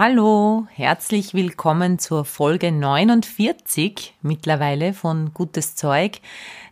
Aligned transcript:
Hallo, 0.00 0.68
herzlich 0.70 1.34
willkommen 1.34 1.98
zur 1.98 2.24
Folge 2.24 2.70
49 2.70 4.14
mittlerweile 4.22 4.94
von 4.94 5.34
Gutes 5.34 5.74
Zeug, 5.74 6.20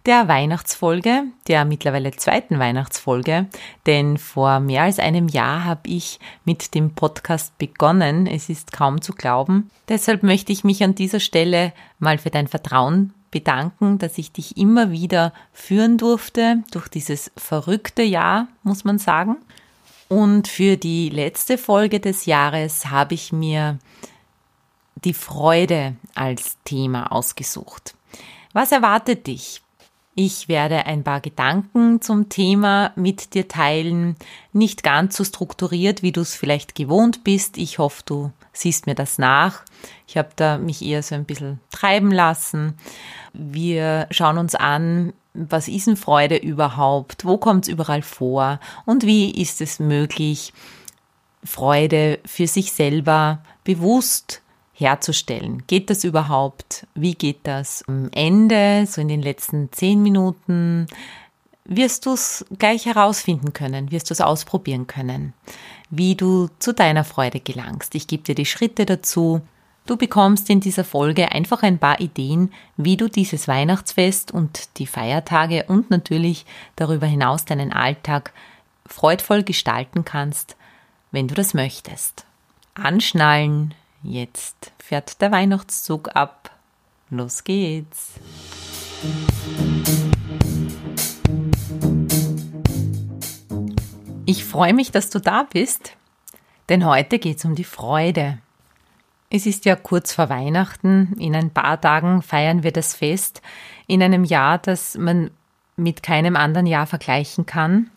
der 0.07 0.29
Weihnachtsfolge, 0.29 1.25
der 1.49 1.65
mittlerweile 1.65 2.13
zweiten 2.13 2.61
Weihnachtsfolge, 2.61 3.47
denn 3.85 4.17
vor 4.17 4.61
mehr 4.61 4.85
als 4.85 5.01
einem 5.01 5.27
Jahr 5.27 5.65
habe 5.65 5.89
ich 5.89 6.21
mit 6.45 6.77
dem 6.77 6.95
Podcast 6.95 7.59
begonnen. 7.59 8.29
Es 8.29 8.49
ist 8.49 8.71
kaum 8.71 9.03
zu 9.03 9.13
glauben. 9.13 9.73
Deshalb 9.89 10.23
möchte 10.23 10.53
ich 10.53 10.63
mich 10.63 10.85
an 10.85 10.95
dieser 10.95 11.19
Stelle 11.19 11.73
mal 11.99 12.19
für 12.19 12.31
dein 12.31 12.47
Vertrauen 12.47 13.13
bedanken, 13.33 13.99
dass 13.99 14.19
ich 14.19 14.31
dich 14.31 14.57
immer 14.57 14.93
wieder 14.93 15.33
führen 15.53 15.99
durfte 15.99 16.63
durch 16.71 16.87
dieses 16.87 17.33
verrückte 17.37 18.05
Jahr, 18.05 18.47
muss 18.63 18.85
man 18.85 18.99
sagen. 19.01 19.39
Und 20.09 20.49
für 20.49 20.77
die 20.77 21.09
letzte 21.09 21.59
Folge 21.59 22.01
des 22.01 22.27
Jahres 22.27 22.87
habe 22.87 23.15
ich 23.15 23.33
mir 23.33 23.79
die 25.05 25.15
Freude 25.15 25.97
als 26.15 26.59
Thema 26.65 27.13
ausgesucht. 27.13 27.95
Was 28.53 28.73
erwartet 28.73 29.27
dich? 29.27 29.63
Ich 30.19 30.49
werde 30.49 30.87
ein 30.87 31.05
paar 31.05 31.21
Gedanken 31.21 32.01
zum 32.01 32.31
Thema 32.31 32.93
mit 32.97 33.35
dir 33.35 33.49
teilen, 33.49 34.17
nicht 34.55 34.83
ganz 34.83 35.15
so 35.15 35.25
strukturiert, 35.25 36.03
wie 36.03 36.13
du 36.13 36.23
es 36.23 36.35
vielleicht 36.35 36.75
gewohnt 36.75 37.23
bist. 37.23 37.59
Ich 37.59 37.79
hoffe, 37.79 38.03
du 38.07 38.33
siehst 38.55 38.87
mir 38.87 38.95
das 38.95 39.19
nach. 39.19 39.63
Ich 40.09 40.17
habe 40.17 40.31
da 40.35 40.57
mich 40.57 40.81
eher 40.81 41.03
so 41.03 41.15
ein 41.15 41.27
bisschen 41.27 41.61
treiben 41.71 42.11
lassen. 42.11 42.79
Wir 43.35 44.07
schauen 44.11 44.39
uns 44.39 44.55
an, 44.55 45.13
was 45.37 45.69
ist 45.69 45.87
denn 45.87 45.97
Freude 45.97 46.37
überhaupt? 46.37 47.25
Wo 47.25 47.37
kommt 47.37 47.65
es 47.65 47.69
überall 47.69 48.03
vor? 48.03 48.61
Und 48.85 49.05
wie 49.05 49.31
ist 49.31 49.61
es 49.61 49.79
möglich, 49.79 50.53
Freude 51.45 52.19
für 52.25 52.47
sich 52.47 52.73
selber 52.73 53.43
bewusst 53.65 54.43
herzustellen? 54.73 55.63
Geht 55.67 55.91
das 55.91 56.05
überhaupt? 56.05 56.87
Wie 56.95 57.15
geht 57.15 57.41
das? 57.45 57.85
Am 57.87 58.11
Ende, 58.13 58.87
so 58.87 59.01
in 59.01 59.09
den 59.09 59.23
letzten 59.23 59.71
zehn 59.73 60.03
Minuten, 60.03 60.87
wirst 61.65 62.07
du 62.07 62.13
es 62.13 62.45
gleich 62.59 62.87
herausfinden 62.87 63.53
können, 63.53 63.91
wirst 63.91 64.11
du 64.11 64.15
es 64.15 64.21
ausprobieren 64.21 64.87
können, 64.87 65.33
wie 65.91 66.15
du 66.15 66.49
zu 66.59 66.73
deiner 66.73 67.05
Freude 67.05 67.41
gelangst. 67.41 67.95
Ich 67.95 68.07
gebe 68.07 68.23
dir 68.23 68.35
die 68.35 68.47
Schritte 68.47 68.87
dazu 68.87 69.43
Du 69.87 69.97
bekommst 69.97 70.51
in 70.51 70.59
dieser 70.59 70.83
Folge 70.83 71.31
einfach 71.31 71.63
ein 71.63 71.79
paar 71.79 72.01
Ideen, 72.01 72.53
wie 72.77 72.97
du 72.97 73.09
dieses 73.09 73.47
Weihnachtsfest 73.47 74.33
und 74.33 74.79
die 74.79 74.87
Feiertage 74.87 75.67
und 75.69 75.91
natürlich 75.91 76.45
darüber 76.75 77.07
hinaus 77.07 77.45
deinen 77.45 77.73
Alltag 77.73 78.33
freudvoll 78.85 79.45
gestalten 79.45 80.05
kannst, 80.05 80.57
wenn 81.13 81.29
du 81.29 81.37
das 81.37 81.55
möchtest. 81.55 82.27
Anschnallen, 82.75 83.75
jetzt 84.03 84.73
fährt 84.79 85.21
der 85.21 85.31
Weihnachtszug 85.31 86.17
ab. 86.17 86.51
Los 87.09 87.45
geht's. 87.45 88.15
Ich 94.25 94.45
freue 94.45 94.75
mich, 94.75 94.91
dass 94.91 95.11
du 95.11 95.21
da 95.21 95.45
bist, 95.45 95.93
denn 96.69 96.85
heute 96.85 97.21
geht's 97.21 97.45
um 97.45 97.55
die 97.55 97.63
Freude. 97.63 98.39
Es 99.29 99.47
ist 99.47 99.65
ja 99.65 99.75
kurz 99.77 100.13
vor 100.13 100.29
Weihnachten. 100.29 101.15
In 101.19 101.35
ein 101.35 101.51
paar 101.51 101.81
Tagen 101.81 102.23
feiern 102.23 102.63
wir 102.63 102.73
das 102.73 102.95
Fest 102.95 103.43
in 103.87 104.03
einem 104.03 104.25
Jahr, 104.25 104.59
das 104.59 104.97
man 104.97 105.31
mit 105.77 106.03
keinem 106.03 106.37
anderen 106.37 106.67
Jahr 106.67 106.87
vergleichen 106.87 107.45
kann. 107.47 107.91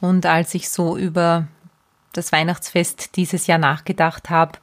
Und 0.00 0.26
als 0.26 0.54
ich 0.54 0.68
so 0.70 0.96
über 0.96 1.46
das 2.12 2.32
Weihnachtsfest 2.32 3.16
dieses 3.16 3.46
Jahr 3.46 3.58
nachgedacht 3.58 4.30
habe 4.30 4.58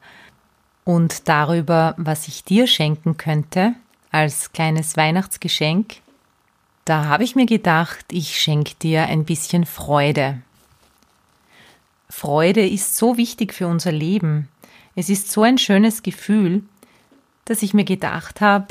und 0.84 1.28
darüber, 1.28 1.94
was 1.96 2.28
ich 2.28 2.44
dir 2.44 2.66
schenken 2.66 3.16
könnte 3.16 3.74
als 4.10 4.52
kleines 4.52 4.96
Weihnachtsgeschenk, 4.96 5.96
da 6.84 7.06
habe 7.06 7.24
ich 7.24 7.34
mir 7.34 7.46
gedacht, 7.46 8.06
ich 8.12 8.40
schenke 8.40 8.74
dir 8.74 9.06
ein 9.06 9.24
bisschen 9.24 9.66
Freude. 9.66 10.40
Freude 12.08 12.66
ist 12.66 12.96
so 12.96 13.16
wichtig 13.16 13.52
für 13.52 13.66
unser 13.66 13.92
Leben. 13.92 14.48
Es 14.96 15.10
ist 15.10 15.30
so 15.30 15.42
ein 15.42 15.58
schönes 15.58 16.02
Gefühl, 16.02 16.62
dass 17.44 17.62
ich 17.62 17.74
mir 17.74 17.84
gedacht 17.84 18.40
habe, 18.40 18.68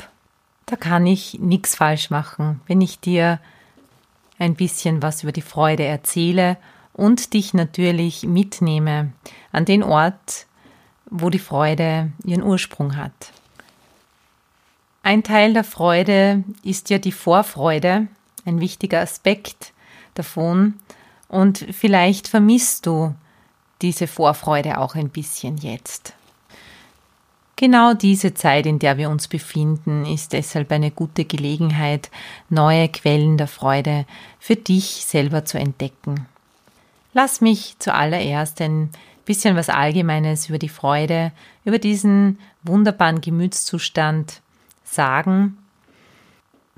da 0.66 0.74
kann 0.74 1.06
ich 1.06 1.38
nichts 1.38 1.76
falsch 1.76 2.10
machen, 2.10 2.60
wenn 2.66 2.80
ich 2.80 2.98
dir 2.98 3.38
ein 4.38 4.56
bisschen 4.56 5.02
was 5.02 5.22
über 5.22 5.30
die 5.30 5.40
Freude 5.40 5.84
erzähle 5.84 6.56
und 6.92 7.32
dich 7.32 7.54
natürlich 7.54 8.24
mitnehme 8.24 9.12
an 9.52 9.64
den 9.64 9.84
Ort, 9.84 10.46
wo 11.08 11.30
die 11.30 11.38
Freude 11.38 12.10
ihren 12.24 12.42
Ursprung 12.42 12.96
hat. 12.96 13.32
Ein 15.04 15.22
Teil 15.22 15.52
der 15.52 15.62
Freude 15.62 16.42
ist 16.64 16.90
ja 16.90 16.98
die 16.98 17.12
Vorfreude, 17.12 18.08
ein 18.44 18.60
wichtiger 18.60 19.00
Aspekt 19.00 19.72
davon. 20.14 20.74
Und 21.28 21.64
vielleicht 21.70 22.26
vermisst 22.26 22.86
du 22.86 23.14
diese 23.82 24.08
Vorfreude 24.08 24.78
auch 24.78 24.96
ein 24.96 25.10
bisschen 25.10 25.58
jetzt. 25.58 26.15
Genau 27.56 27.94
diese 27.94 28.34
Zeit, 28.34 28.66
in 28.66 28.78
der 28.78 28.98
wir 28.98 29.08
uns 29.08 29.28
befinden, 29.28 30.04
ist 30.04 30.34
deshalb 30.34 30.70
eine 30.70 30.90
gute 30.90 31.24
Gelegenheit, 31.24 32.10
neue 32.50 32.88
Quellen 32.88 33.38
der 33.38 33.48
Freude 33.48 34.04
für 34.38 34.56
dich 34.56 35.06
selber 35.06 35.46
zu 35.46 35.58
entdecken. 35.58 36.26
Lass 37.14 37.40
mich 37.40 37.76
zuallererst 37.78 38.60
ein 38.60 38.90
bisschen 39.24 39.56
was 39.56 39.70
Allgemeines 39.70 40.50
über 40.50 40.58
die 40.58 40.68
Freude, 40.68 41.32
über 41.64 41.78
diesen 41.78 42.38
wunderbaren 42.62 43.22
Gemütszustand 43.22 44.42
sagen. 44.84 45.56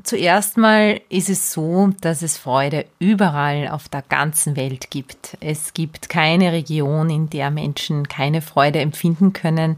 Zuerst 0.04 0.56
mal 0.56 1.00
ist 1.09 1.28
es 1.28 1.53
so, 1.53 1.91
dass 2.00 2.22
es 2.22 2.38
Freude 2.38 2.86
überall 3.00 3.69
auf 3.69 3.88
der 3.88 4.03
ganzen 4.03 4.54
Welt 4.54 4.91
gibt. 4.91 5.36
Es 5.41 5.75
gibt 5.75 6.09
keine 6.09 6.53
Region, 6.53 7.10
in 7.10 7.28
der 7.31 7.50
Menschen 7.50 8.06
keine 8.09 8.41
Freude 8.41 8.78
empfinden 8.78 9.32
können. 9.32 9.76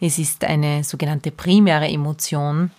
Es 0.00 0.18
ist 0.18 0.44
eine 0.44 0.82
sogenannte 0.82 1.30
primäre 1.30 1.88
Emotion. 1.88 2.70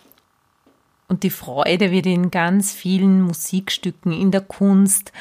Und 1.08 1.24
die 1.24 1.30
Freude 1.30 1.92
wird 1.92 2.08
in 2.08 2.32
ganz 2.32 2.74
vielen 2.74 3.22
Musikstücken, 3.22 4.12
in 4.12 4.32
der 4.32 4.42
Kunst 4.42 5.12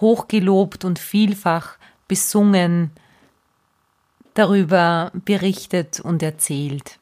hochgelobt 0.00 0.84
und 0.84 0.98
vielfach 0.98 1.76
besungen, 2.06 2.92
darüber 4.34 5.10
berichtet 5.24 5.98
und 5.98 6.22
erzählt. 6.22 6.98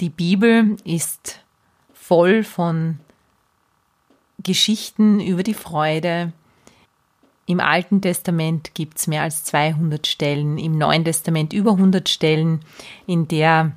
Die 0.00 0.10
Bibel 0.10 0.76
ist 0.84 1.40
voll 2.08 2.42
von 2.42 2.98
Geschichten 4.42 5.20
über 5.20 5.42
die 5.42 5.52
Freude, 5.52 6.32
im 7.44 7.60
Alten 7.60 8.00
Testament 8.00 8.74
gibt 8.74 8.98
es 8.98 9.06
mehr 9.06 9.22
als 9.22 9.44
200 9.44 10.06
Stellen, 10.06 10.56
im 10.56 10.72
Neuen 10.72 11.04
Testament 11.04 11.52
über 11.52 11.72
100 11.72 12.08
Stellen, 12.08 12.60
in 13.06 13.28
der 13.28 13.72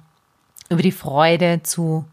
über 0.69 0.81
die 0.81 0.93
Freude 0.93 1.61
zu 1.63 2.05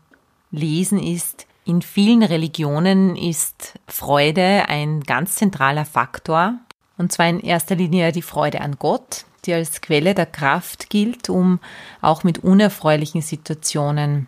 lesen 0.51 1.01
ist. 1.01 1.47
In 1.65 1.83
vielen 1.83 2.25
Religionen 2.25 3.15
ist 3.15 3.79
Freude 3.87 4.69
ein 4.69 5.03
ganz 5.03 5.37
zentraler 5.37 5.85
Faktor, 5.85 6.55
und 6.97 7.13
zwar 7.13 7.29
in 7.29 7.41
erster 7.41 7.77
Linie 7.77 8.11
die 8.11 8.23
Freude 8.23 8.61
an 8.61 8.77
Gott, 8.77 9.25
die 9.45 9.55
als 9.55 9.81
Quelle 9.81 10.15
der 10.15 10.27
Kraft 10.27 10.91
gilt, 10.91 11.29
um 11.29 11.61
auch 12.03 12.25
mit 12.25 12.39
unerfreulichen 12.39 13.23
Situationen 13.23 14.27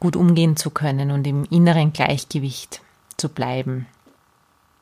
gut 0.00 0.16
umgehen 0.16 0.56
zu 0.56 0.70
können 0.70 1.10
und 1.10 1.26
im 1.26 1.44
inneren 1.50 1.92
Gleichgewicht 1.92 2.80
zu 3.16 3.28
bleiben. 3.28 3.86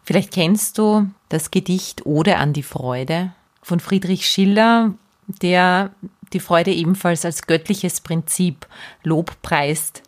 Vielleicht 0.05 0.33
kennst 0.33 0.79
du 0.79 1.09
das 1.29 1.51
Gedicht 1.51 2.07
Ode 2.07 2.37
an 2.37 2.53
die 2.53 2.63
Freude 2.63 3.33
von 3.63 3.79
Friedrich 3.79 4.27
Schiller, 4.27 4.95
der 5.27 5.91
die 6.33 6.41
Freude 6.41 6.73
ebenfalls 6.73 7.25
als 7.25 7.47
göttliches 7.47 8.01
Prinzip 8.01 8.67
lobpreist. 9.05 10.03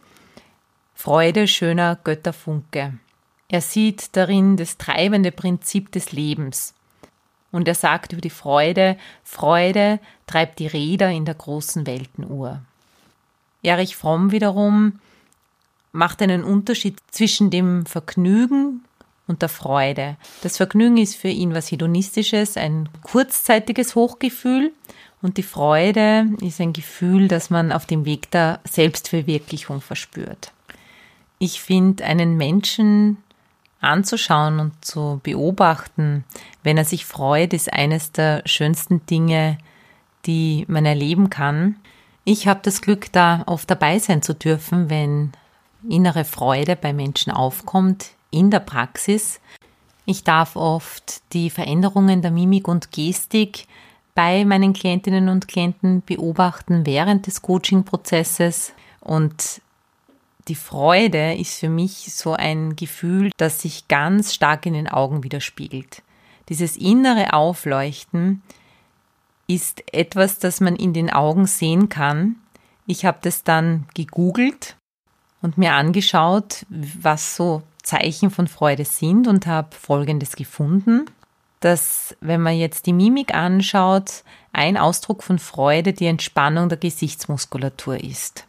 Freude 0.95 1.47
schöner 1.47 1.97
Götterfunke. 2.03 2.95
Er 3.49 3.61
sieht 3.61 4.17
darin 4.17 4.57
das 4.57 4.79
treibende 4.79 5.31
Prinzip 5.31 5.93
des 5.93 6.13
Lebens. 6.13 6.75
Und 7.53 7.69
er 7.69 7.75
sagt 7.75 8.13
über 8.13 8.23
die 8.23 8.31
Freude, 8.31 8.97
Freude 9.23 10.01
treibt 10.27 10.59
die 10.59 10.67
Räder 10.67 11.11
in 11.11 11.25
der 11.25 11.35
großen 11.35 11.87
Weltenuhr. 11.87 12.63
Erich 13.65 13.97
Fromm 13.97 14.31
wiederum 14.31 15.01
macht 15.93 16.23
einen 16.23 16.45
Unterschied 16.45 16.99
zwischen 17.11 17.51
dem 17.51 17.87
Vergnügen 17.87 18.85
und 19.27 19.43
der 19.43 19.49
Freude. 19.49 20.17
Das 20.43 20.57
Vergnügen 20.57 20.99
ist 20.99 21.17
für 21.17 21.29
ihn 21.29 21.55
was 21.55 21.71
Hedonistisches, 21.71 22.57
ein 22.57 22.89
kurzzeitiges 23.03 23.95
Hochgefühl 23.95 24.73
und 25.23 25.39
die 25.39 25.43
Freude 25.43 26.27
ist 26.43 26.61
ein 26.61 26.73
Gefühl, 26.75 27.29
das 27.29 27.49
man 27.49 27.73
auf 27.73 27.87
dem 27.87 28.05
Weg 28.05 28.31
der 28.31 28.61
Selbstverwirklichung 28.65 29.81
verspürt. 29.81 30.53
Ich 31.39 31.61
finde, 31.61 32.05
einen 32.05 32.37
Menschen 32.37 33.17
anzuschauen 33.81 34.61
und 34.61 34.85
zu 34.85 35.21
beobachten, 35.23 36.25
wenn 36.63 36.77
er 36.77 36.85
sich 36.85 37.07
freut, 37.07 37.53
ist 37.53 37.73
eines 37.73 38.13
der 38.13 38.43
schönsten 38.47 39.05
Dinge, 39.07 39.59
die 40.27 40.65
man 40.69 40.87
erleben 40.87 41.31
kann. 41.31 41.77
Ich 42.25 42.49
habe 42.49 42.61
das 42.63 42.81
Glück, 42.81 43.13
da 43.13 43.43
oft 43.47 43.71
dabei 43.71 43.99
sein 43.99 44.23
zu 44.23 44.35
dürfen, 44.35 44.89
wenn 44.89 45.33
innere 45.89 46.25
Freude 46.25 46.75
bei 46.75 46.95
Menschen 46.95 47.31
aufkommt 47.31 48.13
in 48.31 48.51
der 48.51 48.61
Praxis. 48.61 49.41
Ich 50.07 50.25
darf 50.25 50.57
oft 50.57 51.21
die 51.35 51.51
Veränderungen 51.51 52.23
der 52.23 52.31
Mimik 52.31 52.67
und 52.67 52.93
Gestik 52.93 53.67
bei 54.15 54.45
meinen 54.45 54.73
Klientinnen 54.73 55.29
und 55.29 55.49
Klienten 55.49 56.03
beobachten 56.05 56.87
während 56.87 57.27
des 57.27 57.43
Coaching-Prozesses 57.43 58.73
und 59.01 59.61
die 60.49 60.55
Freude 60.55 61.35
ist 61.35 61.59
für 61.59 61.71
mich 61.71 62.15
so 62.15 62.35
ein 62.35 62.77
Gefühl, 62.77 63.31
das 63.39 63.63
sich 63.63 63.89
ganz 63.89 64.35
stark 64.35 64.67
in 64.67 64.75
den 64.75 64.89
Augen 64.89 65.25
widerspiegelt. 65.25 66.03
Dieses 66.49 66.77
innere 66.77 67.33
Aufleuchten 67.33 68.43
ist 69.47 69.83
etwas, 69.93 70.39
das 70.39 70.61
man 70.61 70.77
in 70.77 70.93
den 70.93 71.11
Augen 71.11 71.47
sehen 71.47 71.89
kann. 71.89 72.37
Ich 72.87 73.05
habe 73.05 73.19
das 73.23 73.45
dann 73.45 73.87
gegoogelt 73.95 74.77
und 75.43 75.59
mir 75.59 75.75
angeschaut, 75.75 76.67
was 76.69 77.37
so 77.37 77.63
Zeichen 77.83 78.31
von 78.31 78.49
Freude 78.49 78.85
sind 78.85 79.27
und 79.27 79.47
habe 79.47 79.77
Folgendes 79.77 80.37
gefunden, 80.37 81.05
dass 81.61 82.17
wenn 82.21 82.41
man 82.41 82.57
jetzt 82.57 82.87
die 82.87 82.93
Mimik 82.93 83.35
anschaut, 83.35 84.25
ein 84.53 84.77
Ausdruck 84.77 85.23
von 85.23 85.39
Freude 85.39 85.93
die 85.93 86.07
Entspannung 86.07 86.69
der 86.69 86.79
Gesichtsmuskulatur 86.79 88.03
ist. 88.03 88.47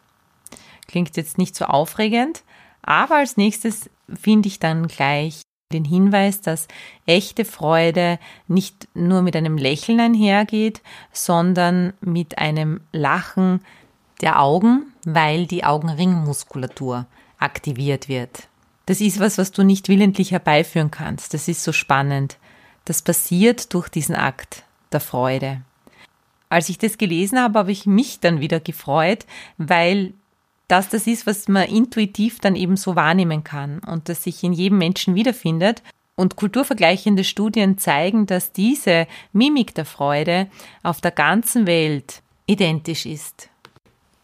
Klingt 0.88 1.18
jetzt 1.18 1.38
nicht 1.38 1.56
so 1.56 1.66
aufregend, 1.66 2.44
aber 2.82 3.16
als 3.16 3.38
nächstes 3.38 3.90
finde 4.14 4.48
ich 4.48 4.60
dann 4.60 4.88
gleich 4.88 5.42
den 5.74 5.86
Hinweis, 5.86 6.42
dass 6.42 6.68
echte 7.06 7.44
Freude 7.44 8.20
nicht 8.48 8.88
nur 8.94 9.22
mit 9.22 9.36
einem 9.36 9.58
Lächeln 9.58 10.00
einhergeht, 10.00 10.82
sondern 11.12 11.94
mit 12.02 12.38
einem 12.38 12.82
Lachen 12.92 13.62
der 14.22 14.42
Augen, 14.42 14.94
weil 15.06 15.48
die 15.48 15.64
Augenringmuskulatur 15.64 17.06
aktiviert 17.40 18.08
wird. 18.08 18.48
Das 18.86 19.02
ist 19.02 19.20
was, 19.20 19.38
was 19.38 19.52
du 19.52 19.64
nicht 19.64 19.90
willentlich 19.90 20.32
herbeiführen 20.32 20.92
kannst. 20.92 21.34
Das 21.34 21.48
ist 21.48 21.64
so 21.64 21.72
spannend. 21.72 22.38
Das 22.86 23.02
passiert 23.02 23.74
durch 23.74 23.90
diesen 23.90 24.16
Akt 24.16 24.64
der 24.92 25.00
Freude. 25.00 25.62
Als 26.50 26.70
ich 26.70 26.78
das 26.78 27.00
gelesen 27.00 27.40
habe, 27.40 27.58
habe 27.58 27.72
ich 27.72 27.88
mich 27.88 28.20
dann 28.20 28.40
wieder 28.40 28.60
gefreut, 28.60 29.26
weil 29.58 30.14
das 30.68 30.90
das 30.90 31.08
ist, 31.08 31.28
was 31.28 31.48
man 31.48 31.68
intuitiv 31.68 32.40
dann 32.40 32.56
eben 32.56 32.78
so 32.78 32.96
wahrnehmen 32.96 33.44
kann 33.44 33.80
und 33.80 34.10
das 34.10 34.24
sich 34.24 34.44
in 34.44 34.54
jedem 34.54 34.78
Menschen 34.78 35.16
wiederfindet. 35.16 35.84
Und 36.18 36.38
kulturvergleichende 36.38 37.26
Studien 37.26 37.78
zeigen, 37.78 38.26
dass 38.26 38.54
diese 38.54 39.06
Mimik 39.34 39.76
der 39.76 39.84
Freude 39.84 40.48
auf 40.82 41.02
der 41.02 41.12
ganzen 41.12 41.68
Welt 41.68 42.22
identisch 42.46 43.06
ist. 43.06 43.50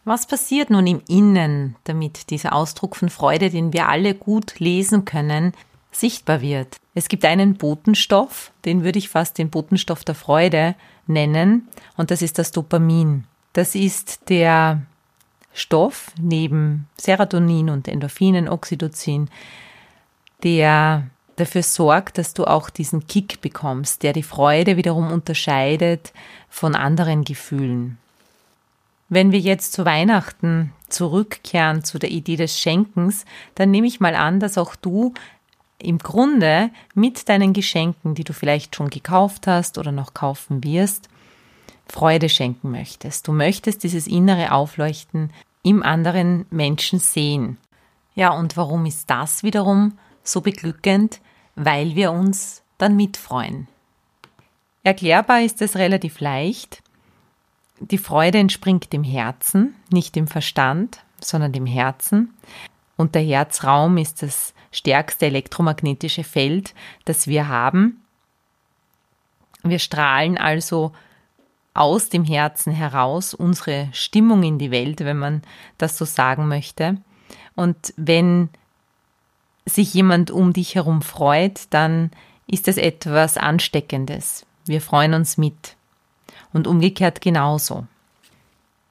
Was 0.04 0.26
passiert 0.26 0.70
nun 0.70 0.86
im 0.86 1.02
Innen, 1.06 1.76
damit 1.84 2.30
dieser 2.30 2.54
Ausdruck 2.54 2.96
von 2.96 3.08
Freude, 3.08 3.50
den 3.50 3.72
wir 3.72 3.88
alle 3.88 4.14
gut 4.14 4.58
lesen 4.58 5.04
können, 5.04 5.52
sichtbar 5.92 6.40
wird? 6.40 6.76
Es 6.94 7.08
gibt 7.08 7.24
einen 7.24 7.54
Botenstoff, 7.54 8.52
den 8.64 8.84
würde 8.84 8.98
ich 8.98 9.10
fast 9.10 9.38
den 9.38 9.50
Botenstoff 9.50 10.02
der 10.02 10.14
Freude 10.14 10.74
nennen, 11.06 11.68
und 11.96 12.10
das 12.10 12.22
ist 12.22 12.38
das 12.38 12.52
Dopamin. 12.52 13.24
Das 13.52 13.74
ist 13.74 14.28
der 14.28 14.82
Stoff 15.54 16.12
neben 16.20 16.88
Serotonin 16.96 17.70
und 17.70 17.88
Endorphinen, 17.88 18.48
Oxytocin, 18.48 19.28
der 20.42 21.04
dafür 21.36 21.62
sorgt, 21.62 22.18
dass 22.18 22.34
du 22.34 22.44
auch 22.44 22.70
diesen 22.70 23.06
Kick 23.06 23.40
bekommst, 23.40 24.02
der 24.02 24.12
die 24.12 24.22
Freude 24.22 24.76
wiederum 24.76 25.10
unterscheidet 25.10 26.12
von 26.48 26.74
anderen 26.74 27.24
Gefühlen. 27.24 27.98
Wenn 29.08 29.32
wir 29.32 29.40
jetzt 29.40 29.72
zu 29.72 29.84
Weihnachten 29.84 30.72
zurückkehren 30.88 31.84
zu 31.84 31.98
der 31.98 32.10
Idee 32.10 32.36
des 32.36 32.58
Schenkens, 32.58 33.24
dann 33.54 33.70
nehme 33.70 33.86
ich 33.86 34.00
mal 34.00 34.14
an, 34.14 34.40
dass 34.40 34.56
auch 34.56 34.74
du 34.74 35.12
im 35.78 35.98
Grunde 35.98 36.70
mit 36.94 37.28
deinen 37.28 37.52
Geschenken, 37.52 38.14
die 38.14 38.24
du 38.24 38.32
vielleicht 38.32 38.76
schon 38.76 38.88
gekauft 38.88 39.46
hast 39.46 39.78
oder 39.78 39.92
noch 39.92 40.14
kaufen 40.14 40.64
wirst, 40.64 41.08
Freude 41.86 42.28
schenken 42.28 42.70
möchtest. 42.70 43.28
Du 43.28 43.32
möchtest 43.32 43.82
dieses 43.82 44.06
innere 44.06 44.52
Aufleuchten 44.52 45.30
im 45.62 45.82
anderen 45.82 46.46
Menschen 46.50 46.98
sehen. 46.98 47.58
Ja, 48.14 48.30
und 48.30 48.56
warum 48.56 48.86
ist 48.86 49.08
das 49.10 49.42
wiederum 49.42 49.98
so 50.22 50.40
beglückend? 50.40 51.20
Weil 51.54 51.94
wir 51.94 52.12
uns 52.12 52.62
dann 52.78 52.96
mitfreuen. 52.96 53.68
Erklärbar 54.82 55.42
ist 55.42 55.62
es 55.62 55.76
relativ 55.76 56.20
leicht 56.20 56.82
die 57.90 57.98
Freude 57.98 58.38
entspringt 58.38 58.92
dem 58.92 59.02
Herzen, 59.02 59.74
nicht 59.90 60.14
dem 60.14 60.28
Verstand, 60.28 61.02
sondern 61.20 61.52
dem 61.52 61.66
Herzen. 61.66 62.32
Und 62.96 63.14
der 63.14 63.22
Herzraum 63.22 63.96
ist 63.98 64.22
das 64.22 64.54
stärkste 64.70 65.26
elektromagnetische 65.26 66.22
Feld, 66.22 66.74
das 67.04 67.26
wir 67.26 67.48
haben. 67.48 68.04
Wir 69.64 69.78
strahlen 69.78 70.38
also 70.38 70.92
aus 71.74 72.08
dem 72.08 72.24
Herzen 72.24 72.72
heraus 72.72 73.34
unsere 73.34 73.88
Stimmung 73.92 74.42
in 74.42 74.58
die 74.58 74.70
Welt, 74.70 75.00
wenn 75.00 75.18
man 75.18 75.42
das 75.78 75.96
so 75.96 76.04
sagen 76.04 76.48
möchte. 76.48 76.98
Und 77.54 77.94
wenn 77.96 78.50
sich 79.64 79.94
jemand 79.94 80.30
um 80.30 80.52
dich 80.52 80.74
herum 80.74 81.02
freut, 81.02 81.62
dann 81.70 82.10
ist 82.46 82.68
es 82.68 82.76
etwas 82.76 83.36
Ansteckendes. 83.36 84.44
Wir 84.66 84.80
freuen 84.80 85.14
uns 85.14 85.38
mit 85.38 85.76
und 86.52 86.66
umgekehrt 86.66 87.20
genauso. 87.20 87.86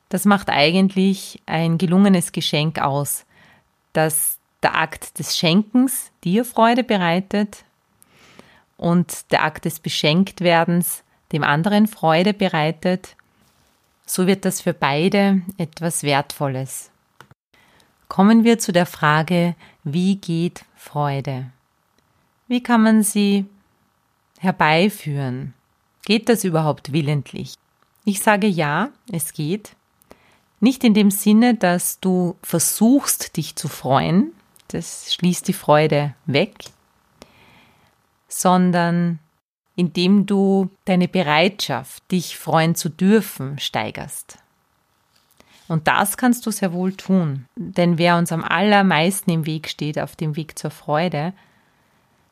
Das 0.10 0.26
macht 0.26 0.50
eigentlich 0.50 1.42
ein 1.46 1.78
gelungenes 1.78 2.32
Geschenk 2.32 2.80
aus, 2.80 3.26
dass 3.94 4.38
der 4.64 4.76
Akt 4.76 5.20
des 5.20 5.38
Schenkens 5.38 6.12
dir 6.24 6.46
Freude 6.46 6.84
bereitet 6.84 7.64
und 8.78 9.32
der 9.32 9.44
Akt 9.44 9.66
des 9.66 9.80
Beschenktwerdens 9.80 11.04
dem 11.32 11.44
anderen 11.44 11.88
Freude 11.88 12.34
bereitet, 12.34 13.16
so 14.06 14.28
wird 14.28 14.46
das 14.46 14.62
für 14.62 14.74
beide 14.74 15.42
etwas 15.58 16.04
Wertvolles. 16.04 16.92
Kommen 18.08 18.44
wir 18.44 18.60
zu 18.60 18.74
der 18.74 18.86
Frage, 18.86 19.56
wie 19.84 20.18
geht 20.18 20.66
Freude? 20.76 21.50
Wie 22.48 22.62
kann 22.62 22.84
man 22.84 23.04
sie 23.04 23.46
herbeiführen? 24.40 25.54
Geht 26.04 26.28
das 26.28 26.44
überhaupt 26.44 26.92
willentlich? 26.92 27.54
Ich 28.04 28.20
sage 28.20 28.48
ja, 28.48 28.90
es 29.12 29.32
geht. 29.32 29.78
Nicht 30.60 30.84
in 30.84 30.94
dem 30.94 31.10
Sinne, 31.10 31.56
dass 31.56 32.02
du 32.02 32.36
versuchst, 32.44 33.38
dich 33.38 33.56
zu 33.56 33.70
freuen, 33.70 34.34
das 34.68 35.14
schließt 35.14 35.48
die 35.48 35.54
Freude 35.54 36.14
weg, 36.26 36.56
sondern 38.28 39.20
indem 39.82 40.28
du 40.28 40.70
deine 40.86 41.08
Bereitschaft, 41.08 42.04
dich 42.12 42.38
freuen 42.38 42.76
zu 42.76 42.88
dürfen, 42.88 43.58
steigerst. 43.58 44.38
Und 45.68 45.88
das 45.88 46.18
kannst 46.18 46.46
du 46.46 46.52
sehr 46.52 46.72
wohl 46.72 46.94
tun, 46.94 47.46
denn 47.56 47.98
wer 47.98 48.18
uns 48.18 48.32
am 48.32 48.44
allermeisten 48.44 49.32
im 49.32 49.48
Weg 49.48 49.68
steht, 49.70 49.98
auf 49.98 50.16
dem 50.16 50.36
Weg 50.36 50.60
zur 50.60 50.70
Freude, 50.70 51.34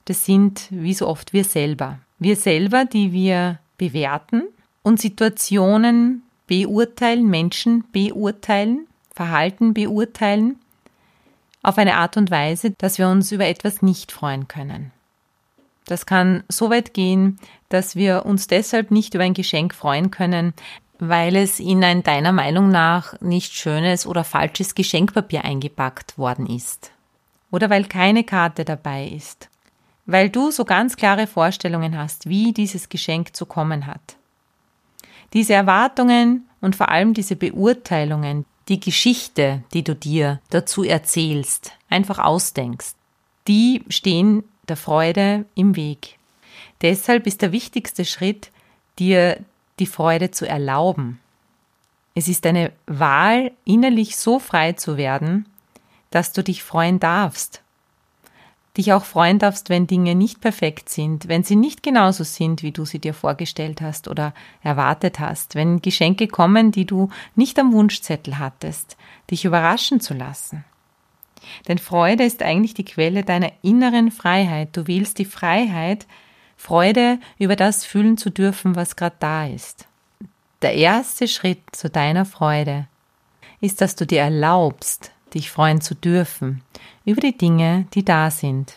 das 0.05 0.25
sind 0.25 0.67
wie 0.69 0.93
so 0.93 1.07
oft 1.07 1.33
wir 1.33 1.43
selber. 1.43 1.97
Wir 2.19 2.35
selber, 2.35 2.85
die 2.85 3.13
wir 3.13 3.57
bewerten 3.79 4.43
und 4.83 5.01
Situationen 5.01 6.21
beurteilen, 6.45 7.27
Menschen 7.27 7.83
beurteilen, 7.91 8.85
Verhalten 9.15 9.73
beurteilen, 9.73 10.59
auf 11.63 11.79
eine 11.79 11.95
Art 11.95 12.15
und 12.15 12.29
Weise, 12.29 12.71
dass 12.77 12.99
wir 12.99 13.07
uns 13.07 13.31
über 13.31 13.47
etwas 13.47 13.81
nicht 13.81 14.11
freuen 14.11 14.47
können. 14.47 14.91
Das 15.89 16.05
kann 16.05 16.43
so 16.47 16.69
weit 16.69 16.93
gehen, 16.93 17.39
dass 17.69 17.95
wir 17.95 18.25
uns 18.25 18.47
deshalb 18.47 18.91
nicht 18.91 19.13
über 19.13 19.23
ein 19.23 19.33
Geschenk 19.33 19.73
freuen 19.73 20.11
können, 20.11 20.53
weil 20.99 21.35
es 21.35 21.59
in 21.59 21.83
ein 21.83 22.03
deiner 22.03 22.31
Meinung 22.31 22.69
nach 22.69 23.19
nicht 23.21 23.53
schönes 23.53 24.05
oder 24.05 24.23
falsches 24.23 24.75
Geschenkpapier 24.75 25.45
eingepackt 25.45 26.17
worden 26.17 26.45
ist. 26.45 26.91
Oder 27.51 27.69
weil 27.69 27.85
keine 27.85 28.23
Karte 28.23 28.65
dabei 28.65 29.07
ist 29.07 29.49
weil 30.11 30.29
du 30.29 30.49
so 30.49 30.65
ganz 30.65 30.95
klare 30.95 31.27
Vorstellungen 31.27 31.95
hast, 31.95 32.27
wie 32.27 32.51
dieses 32.51 32.89
Geschenk 32.89 33.35
zu 33.35 33.45
kommen 33.45 33.85
hat. 33.85 34.15
Diese 35.33 35.53
Erwartungen 35.53 36.47
und 36.61 36.75
vor 36.75 36.89
allem 36.89 37.13
diese 37.13 37.35
Beurteilungen, 37.35 38.45
die 38.69 38.79
Geschichte, 38.79 39.63
die 39.73 39.83
du 39.83 39.93
dir 39.93 40.41
dazu 40.49 40.83
erzählst, 40.83 41.73
einfach 41.89 42.17
ausdenkst, 42.17 42.93
die 43.47 43.83
stehen 43.89 44.43
der 44.69 44.77
Freude 44.77 45.45
im 45.55 45.75
Weg. 45.75 46.17
Deshalb 46.81 47.27
ist 47.27 47.41
der 47.41 47.51
wichtigste 47.51 48.05
Schritt, 48.05 48.51
dir 48.99 49.37
die 49.79 49.85
Freude 49.85 50.31
zu 50.31 50.47
erlauben. 50.47 51.19
Es 52.15 52.27
ist 52.27 52.45
eine 52.45 52.71
Wahl, 52.85 53.51
innerlich 53.65 54.17
so 54.17 54.39
frei 54.39 54.73
zu 54.73 54.97
werden, 54.97 55.45
dass 56.11 56.33
du 56.33 56.43
dich 56.43 56.63
freuen 56.63 56.99
darfst. 56.99 57.61
Dich 58.77 58.93
auch 58.93 59.03
freuen 59.03 59.39
darfst, 59.39 59.69
wenn 59.69 59.87
Dinge 59.87 60.15
nicht 60.15 60.41
perfekt 60.41 60.89
sind, 60.89 61.27
wenn 61.27 61.43
sie 61.43 61.55
nicht 61.55 61.83
genauso 61.83 62.23
sind, 62.23 62.63
wie 62.63 62.71
du 62.71 62.85
sie 62.85 62.99
dir 62.99 63.13
vorgestellt 63.13 63.81
hast 63.81 64.07
oder 64.07 64.33
erwartet 64.61 65.19
hast, 65.19 65.55
wenn 65.55 65.81
Geschenke 65.81 66.27
kommen, 66.27 66.71
die 66.71 66.85
du 66.85 67.09
nicht 67.35 67.59
am 67.59 67.73
Wunschzettel 67.73 68.37
hattest, 68.37 68.95
dich 69.31 69.45
überraschen 69.45 69.99
zu 69.99 70.13
lassen. 70.13 70.63
Denn 71.67 71.77
Freude 71.77 72.23
ist 72.23 72.43
eigentlich 72.43 72.73
die 72.73 72.85
Quelle 72.85 73.23
deiner 73.23 73.51
inneren 73.61 74.11
Freiheit. 74.11 74.75
Du 74.75 74.87
wählst 74.87 75.17
die 75.17 75.25
Freiheit, 75.25 76.05
Freude 76.57 77.19
über 77.37 77.55
das 77.55 77.85
fühlen 77.85 78.17
zu 78.17 78.29
dürfen, 78.29 78.75
was 78.75 78.95
gerade 78.95 79.15
da 79.19 79.47
ist. 79.47 79.87
Der 80.61 80.73
erste 80.73 81.27
Schritt 81.27 81.61
zu 81.71 81.89
deiner 81.89 82.25
Freude 82.25 82.87
ist, 83.61 83.81
dass 83.81 83.95
du 83.95 84.05
dir 84.05 84.21
erlaubst, 84.21 85.11
dich 85.33 85.51
freuen 85.51 85.81
zu 85.81 85.95
dürfen 85.95 86.61
über 87.05 87.21
die 87.21 87.37
Dinge, 87.37 87.87
die 87.93 88.03
da 88.03 88.29
sind. 88.29 88.73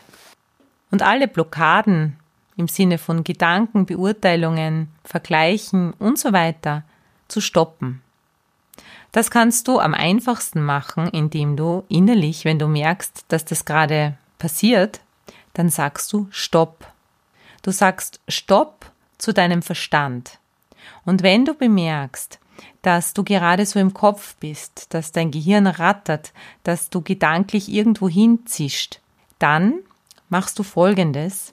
Und 0.90 1.02
alle 1.02 1.26
Blockaden 1.26 2.16
im 2.56 2.68
Sinne 2.68 2.98
von 2.98 3.24
Gedanken, 3.24 3.86
Beurteilungen, 3.86 4.88
Vergleichen 5.04 5.92
und 5.94 6.18
so 6.18 6.32
weiter 6.32 6.84
zu 7.28 7.40
stoppen. 7.40 8.02
Das 9.12 9.31
kannst 9.31 9.69
du 9.69 9.78
am 9.78 9.92
einfachsten 9.92 10.62
machen, 10.62 11.09
indem 11.09 11.57
du 11.57 11.85
innerlich, 11.88 12.45
wenn 12.47 12.59
du 12.59 12.66
merkst, 12.66 13.26
dass 13.28 13.45
das 13.45 13.66
gerade 13.66 14.16
passiert, 14.38 15.00
dann 15.52 15.69
sagst 15.69 16.12
du 16.12 16.28
Stopp. 16.31 16.87
Du 17.62 17.71
sagst 17.71 18.21
Stopp 18.26 18.90
zu 19.19 19.33
deinem 19.33 19.62
Verstand. 19.62 20.38
Und 21.04 21.23
wenn 21.23 21.45
du 21.45 21.54
bemerkst, 21.54 22.38
dass 22.81 23.12
du 23.12 23.23
gerade 23.23 23.66
so 23.66 23.78
im 23.78 23.95
Kopf 23.95 24.35
bist, 24.37 24.92
dass 24.95 25.12
dein 25.12 25.31
Gehirn 25.31 25.66
rattert, 25.66 26.33
dass 26.64 26.90
du 26.90 27.02
gedanklich 27.02 27.69
irgendwo 27.69 28.09
hinzischt, 28.09 29.00
dann 29.38 29.75
machst 30.28 30.59
du 30.59 30.62
Folgendes. 30.62 31.52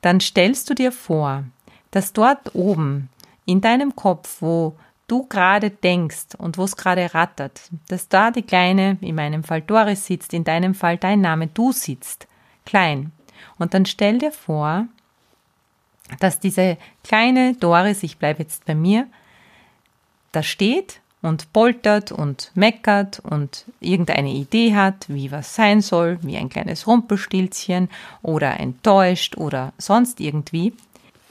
Dann 0.00 0.20
stellst 0.20 0.68
du 0.68 0.74
dir 0.74 0.90
vor, 0.90 1.44
dass 1.92 2.12
dort 2.12 2.54
oben 2.54 3.08
in 3.46 3.60
deinem 3.60 3.94
Kopf, 3.94 4.38
wo 4.40 4.74
du 5.12 5.26
gerade 5.26 5.68
denkst 5.68 6.36
und 6.38 6.56
wo 6.56 6.64
es 6.64 6.74
gerade 6.74 7.12
rattert, 7.12 7.60
dass 7.88 8.08
da 8.08 8.30
die 8.30 8.40
kleine, 8.40 8.96
in 9.02 9.14
meinem 9.14 9.44
Fall 9.44 9.60
Doris 9.60 10.06
sitzt, 10.06 10.32
in 10.32 10.42
deinem 10.42 10.74
Fall 10.74 10.96
dein 10.96 11.20
Name, 11.20 11.48
du 11.48 11.70
sitzt, 11.70 12.26
klein. 12.64 13.12
Und 13.58 13.74
dann 13.74 13.84
stell 13.84 14.16
dir 14.16 14.32
vor, 14.32 14.86
dass 16.18 16.40
diese 16.40 16.78
kleine 17.04 17.54
Doris, 17.56 18.02
ich 18.02 18.16
bleibe 18.16 18.42
jetzt 18.42 18.64
bei 18.64 18.74
mir, 18.74 19.06
da 20.32 20.42
steht 20.42 21.00
und 21.20 21.52
poltert 21.52 22.10
und 22.10 22.50
meckert 22.54 23.20
und 23.20 23.66
irgendeine 23.80 24.30
Idee 24.30 24.74
hat, 24.74 25.04
wie 25.08 25.30
was 25.30 25.54
sein 25.54 25.82
soll, 25.82 26.18
wie 26.22 26.38
ein 26.38 26.48
kleines 26.48 26.86
Rumpelstilzchen 26.86 27.90
oder 28.22 28.58
enttäuscht 28.58 29.36
oder 29.36 29.74
sonst 29.76 30.20
irgendwie. 30.20 30.72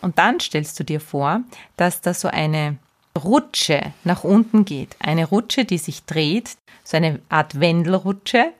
Und 0.01 0.19
dann 0.19 0.39
stellst 0.39 0.79
du 0.79 0.83
dir 0.83 0.99
vor, 0.99 1.41
dass 1.77 2.01
da 2.01 2.13
so 2.13 2.27
eine 2.27 2.77
Rutsche 3.17 3.93
nach 4.03 4.23
unten 4.23 4.65
geht. 4.65 4.95
Eine 4.99 5.25
Rutsche, 5.25 5.65
die 5.65 5.77
sich 5.77 6.05
dreht, 6.05 6.57
so 6.83 6.97
eine 6.97 7.19
Art 7.29 7.59
Wendelrutsche. 7.59 8.53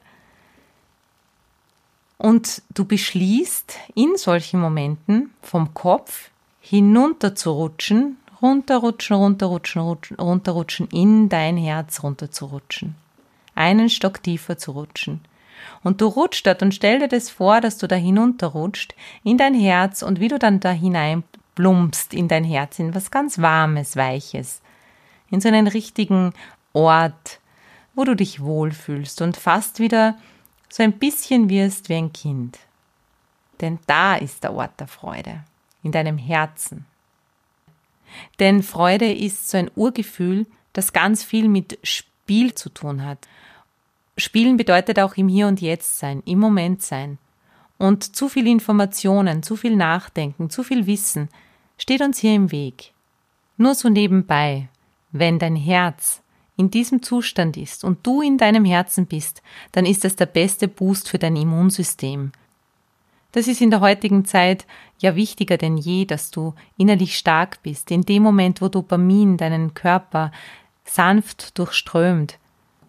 Und 2.18 2.62
du 2.74 2.86
beschließt 2.86 3.78
in 3.96 4.16
solchen 4.16 4.60
Momenten 4.60 5.34
vom 5.42 5.74
Kopf 5.74 6.30
hinunter 6.62 7.34
zu 7.36 7.52
rutschen 7.52 8.18
runterrutschen, 8.42 9.18
runterrutschen, 9.18 9.82
rutschen, 9.82 10.18
runterrutschen, 10.18 10.88
in 10.88 11.30
dein 11.30 11.58
Herz 11.58 12.04
runterzurutschen. 12.04 12.96
Einen 13.56 13.90
Stock 13.90 14.24
tiefer 14.24 14.58
zu 14.58 14.72
rutschen. 14.72 15.22
Und 15.84 16.02
du 16.02 16.08
rutschst 16.08 16.48
dort 16.48 16.64
und 16.64 16.74
stell 16.74 17.00
dir 17.00 17.08
das 17.08 17.30
vor, 17.30 17.62
dass 17.62 17.78
du 17.78 17.88
da 17.88 17.96
hinunterrutscht 17.96 18.96
in 19.24 19.38
dein 19.38 19.54
Herz 19.54 20.02
und 20.02 20.20
wie 20.20 20.28
du 20.28 20.40
dann 20.40 20.60
da 20.60 20.72
hinein 20.72 21.24
plumpst 21.56 22.14
in 22.14 22.28
dein 22.28 22.44
Herz, 22.44 22.80
in 22.80 22.96
was 22.96 23.12
ganz 23.12 23.40
Warmes, 23.40 23.96
Weiches. 23.96 24.62
In 25.30 25.42
so 25.42 25.48
einen 25.48 25.68
richtigen 25.68 26.34
Ort, 26.74 27.40
wo 27.96 28.04
du 28.04 28.16
dich 28.16 28.42
wohlfühlst 28.42 29.22
und 29.22 29.38
fast 29.38 29.80
wieder 29.80 30.18
so 30.70 30.84
ein 30.84 30.94
bisschen 30.94 31.50
wirst 31.50 31.90
wie 31.90 31.96
ein 31.96 32.14
Kind. 32.14 32.60
Denn 33.60 33.80
da 33.88 34.16
ist 34.16 34.44
der 34.44 34.54
Ort 34.54 34.80
der 34.80 34.88
Freude, 34.88 35.44
in 35.84 35.92
deinem 35.92 36.18
Herzen. 36.18 36.86
Denn 38.40 38.64
Freude 38.64 39.12
ist 39.12 39.50
so 39.50 39.58
ein 39.58 39.72
Urgefühl, 39.76 40.46
das 40.74 40.94
ganz 40.94 41.24
viel 41.24 41.48
mit 41.48 41.78
Spiel 41.84 42.54
zu 42.56 42.70
tun 42.70 43.06
hat. 43.06 43.28
Spielen 44.18 44.58
bedeutet 44.58 45.00
auch 45.00 45.16
im 45.16 45.28
Hier 45.28 45.48
und 45.48 45.62
Jetzt 45.62 46.00
sein, 46.00 46.22
im 46.26 46.40
Moment 46.40 46.82
sein. 46.82 47.18
Und 47.82 48.16
zu 48.16 48.30
viel 48.30 48.48
Informationen, 48.48 49.42
zu 49.42 49.56
viel 49.56 49.76
Nachdenken, 49.76 50.50
zu 50.50 50.64
viel 50.64 50.86
Wissen 50.86 51.30
steht 51.78 52.02
uns 52.02 52.20
hier 52.20 52.36
im 52.36 52.52
Weg. 52.52 52.92
Nur 53.58 53.74
so 53.74 53.90
nebenbei, 53.90 54.70
wenn 55.12 55.40
dein 55.40 55.56
Herz 55.56 56.22
in 56.58 56.70
diesem 56.70 57.02
Zustand 57.02 57.58
ist 57.58 57.84
und 57.84 58.06
du 58.06 58.22
in 58.22 58.38
deinem 58.38 58.66
Herzen 58.66 59.08
bist, 59.08 59.42
dann 59.72 59.86
ist 59.86 60.04
das 60.04 60.16
der 60.16 60.28
beste 60.28 60.68
Boost 60.68 61.10
für 61.10 61.18
dein 61.18 61.36
Immunsystem, 61.36 62.32
das 63.32 63.48
ist 63.48 63.62
in 63.62 63.70
der 63.70 63.80
heutigen 63.80 64.26
Zeit 64.26 64.66
ja 65.00 65.16
wichtiger 65.16 65.58
denn 65.58 65.78
je, 65.78 66.06
dass 66.06 66.32
du 66.32 66.54
innerlich 66.78 67.18
stark 67.18 67.64
bist. 67.64 67.92
In 67.92 68.02
dem 68.02 68.24
Moment, 68.24 68.62
wo 68.62 68.68
Dopamin 68.68 69.38
deinen 69.38 69.74
Körper 69.74 70.32
sanft 70.84 71.58
durchströmt, 71.58 72.38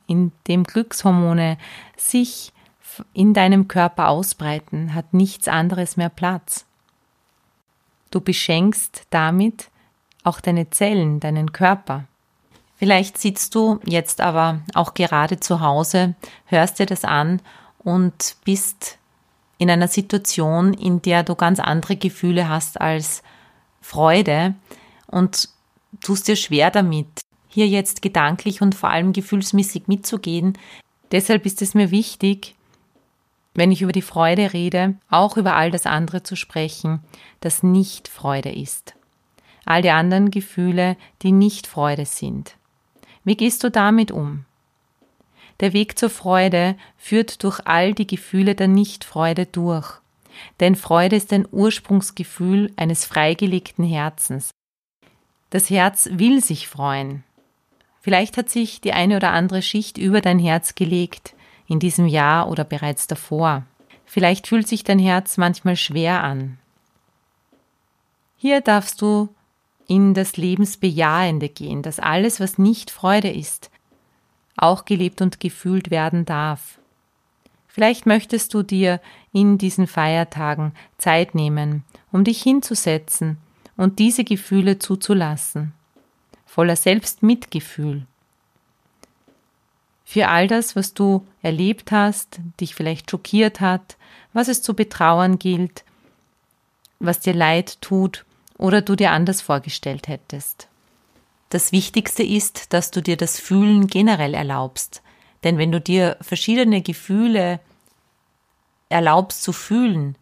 in 0.06 0.32
dem 0.48 0.64
Glückshormone 0.64 1.58
sich 1.96 2.52
in 3.12 3.34
deinem 3.34 3.68
Körper 3.68 4.08
ausbreiten, 4.08 4.94
hat 4.94 5.14
nichts 5.14 5.48
anderes 5.48 5.96
mehr 5.96 6.08
Platz. 6.08 6.66
Du 8.10 8.20
beschenkst 8.20 9.06
damit 9.10 9.68
auch 10.24 10.40
deine 10.40 10.70
Zellen, 10.70 11.20
deinen 11.20 11.52
Körper. 11.52 12.04
Vielleicht 12.76 13.18
sitzt 13.18 13.54
du 13.54 13.78
jetzt 13.84 14.20
aber 14.20 14.60
auch 14.74 14.94
gerade 14.94 15.40
zu 15.40 15.60
Hause, 15.60 16.14
hörst 16.46 16.78
dir 16.78 16.86
das 16.86 17.04
an 17.04 17.40
und 17.78 18.36
bist 18.44 18.98
in 19.58 19.70
einer 19.70 19.88
Situation, 19.88 20.74
in 20.74 21.00
der 21.02 21.22
du 21.22 21.36
ganz 21.36 21.60
andere 21.60 21.96
Gefühle 21.96 22.48
hast 22.48 22.80
als 22.80 23.22
Freude 23.80 24.54
und 25.06 25.48
tust 26.00 26.26
dir 26.26 26.36
schwer 26.36 26.70
damit, 26.70 27.06
hier 27.48 27.68
jetzt 27.68 28.02
gedanklich 28.02 28.62
und 28.62 28.74
vor 28.74 28.90
allem 28.90 29.12
gefühlsmäßig 29.12 29.86
mitzugehen. 29.86 30.58
Deshalb 31.12 31.46
ist 31.46 31.62
es 31.62 31.74
mir 31.74 31.90
wichtig, 31.90 32.54
wenn 33.54 33.70
ich 33.72 33.82
über 33.82 33.92
die 33.92 34.02
Freude 34.02 34.52
rede, 34.52 34.94
auch 35.10 35.36
über 35.36 35.56
all 35.56 35.70
das 35.70 35.86
andere 35.86 36.22
zu 36.22 36.36
sprechen, 36.36 37.00
das 37.40 37.62
nicht 37.62 38.08
Freude 38.08 38.50
ist. 38.50 38.94
All 39.64 39.82
die 39.82 39.90
anderen 39.90 40.30
Gefühle, 40.30 40.96
die 41.22 41.32
nicht 41.32 41.66
Freude 41.66 42.06
sind. 42.06 42.56
Wie 43.24 43.36
gehst 43.36 43.62
du 43.62 43.70
damit 43.70 44.10
um? 44.10 44.44
Der 45.60 45.72
Weg 45.72 45.98
zur 45.98 46.10
Freude 46.10 46.76
führt 46.96 47.44
durch 47.44 47.60
all 47.64 47.94
die 47.94 48.06
Gefühle 48.06 48.54
der 48.54 48.68
Nichtfreude 48.68 49.46
durch. 49.46 50.00
Denn 50.58 50.74
Freude 50.74 51.16
ist 51.16 51.32
ein 51.32 51.46
Ursprungsgefühl 51.50 52.72
eines 52.76 53.04
freigelegten 53.04 53.84
Herzens. 53.84 54.50
Das 55.50 55.70
Herz 55.70 56.08
will 56.10 56.42
sich 56.42 56.66
freuen. 56.66 57.22
Vielleicht 58.00 58.36
hat 58.36 58.50
sich 58.50 58.80
die 58.80 58.92
eine 58.92 59.16
oder 59.16 59.30
andere 59.30 59.62
Schicht 59.62 59.98
über 59.98 60.20
dein 60.20 60.40
Herz 60.40 60.74
gelegt, 60.74 61.34
in 61.72 61.80
diesem 61.80 62.06
Jahr 62.06 62.50
oder 62.50 62.64
bereits 62.64 63.06
davor. 63.06 63.64
Vielleicht 64.04 64.46
fühlt 64.46 64.68
sich 64.68 64.84
dein 64.84 64.98
Herz 64.98 65.38
manchmal 65.38 65.76
schwer 65.76 66.22
an. 66.22 66.58
Hier 68.36 68.60
darfst 68.60 69.00
du 69.00 69.30
in 69.88 70.12
das 70.12 70.36
Lebensbejahende 70.36 71.48
gehen, 71.48 71.82
dass 71.82 71.98
alles, 71.98 72.40
was 72.40 72.58
nicht 72.58 72.90
Freude 72.90 73.30
ist, 73.30 73.70
auch 74.56 74.84
gelebt 74.84 75.22
und 75.22 75.40
gefühlt 75.40 75.90
werden 75.90 76.26
darf. 76.26 76.78
Vielleicht 77.68 78.04
möchtest 78.04 78.52
du 78.52 78.62
dir 78.62 79.00
in 79.32 79.56
diesen 79.56 79.86
Feiertagen 79.86 80.72
Zeit 80.98 81.34
nehmen, 81.34 81.84
um 82.10 82.22
dich 82.22 82.42
hinzusetzen 82.42 83.38
und 83.78 83.98
diese 83.98 84.24
Gefühle 84.24 84.78
zuzulassen, 84.78 85.72
voller 86.44 86.76
Selbstmitgefühl. 86.76 88.06
Für 90.12 90.28
all 90.28 90.46
das, 90.46 90.76
was 90.76 90.92
du 90.92 91.26
erlebt 91.40 91.90
hast, 91.90 92.38
dich 92.60 92.74
vielleicht 92.74 93.10
schockiert 93.10 93.62
hat, 93.62 93.96
was 94.34 94.48
es 94.48 94.60
zu 94.60 94.74
betrauern 94.74 95.38
gilt, 95.38 95.86
was 96.98 97.20
dir 97.20 97.32
leid 97.32 97.80
tut 97.80 98.26
oder 98.58 98.82
du 98.82 98.94
dir 98.94 99.12
anders 99.12 99.40
vorgestellt 99.40 100.08
hättest. 100.08 100.68
Das 101.48 101.72
Wichtigste 101.72 102.22
ist, 102.22 102.74
dass 102.74 102.90
du 102.90 103.00
dir 103.00 103.16
das 103.16 103.40
Fühlen 103.40 103.86
generell 103.86 104.34
erlaubst. 104.34 105.00
Denn 105.44 105.56
wenn 105.56 105.72
du 105.72 105.80
dir 105.80 106.18
verschiedene 106.20 106.82
Gefühle 106.82 107.58
erlaubst 108.90 109.42
zu 109.42 109.54
fühlen, 109.54 110.18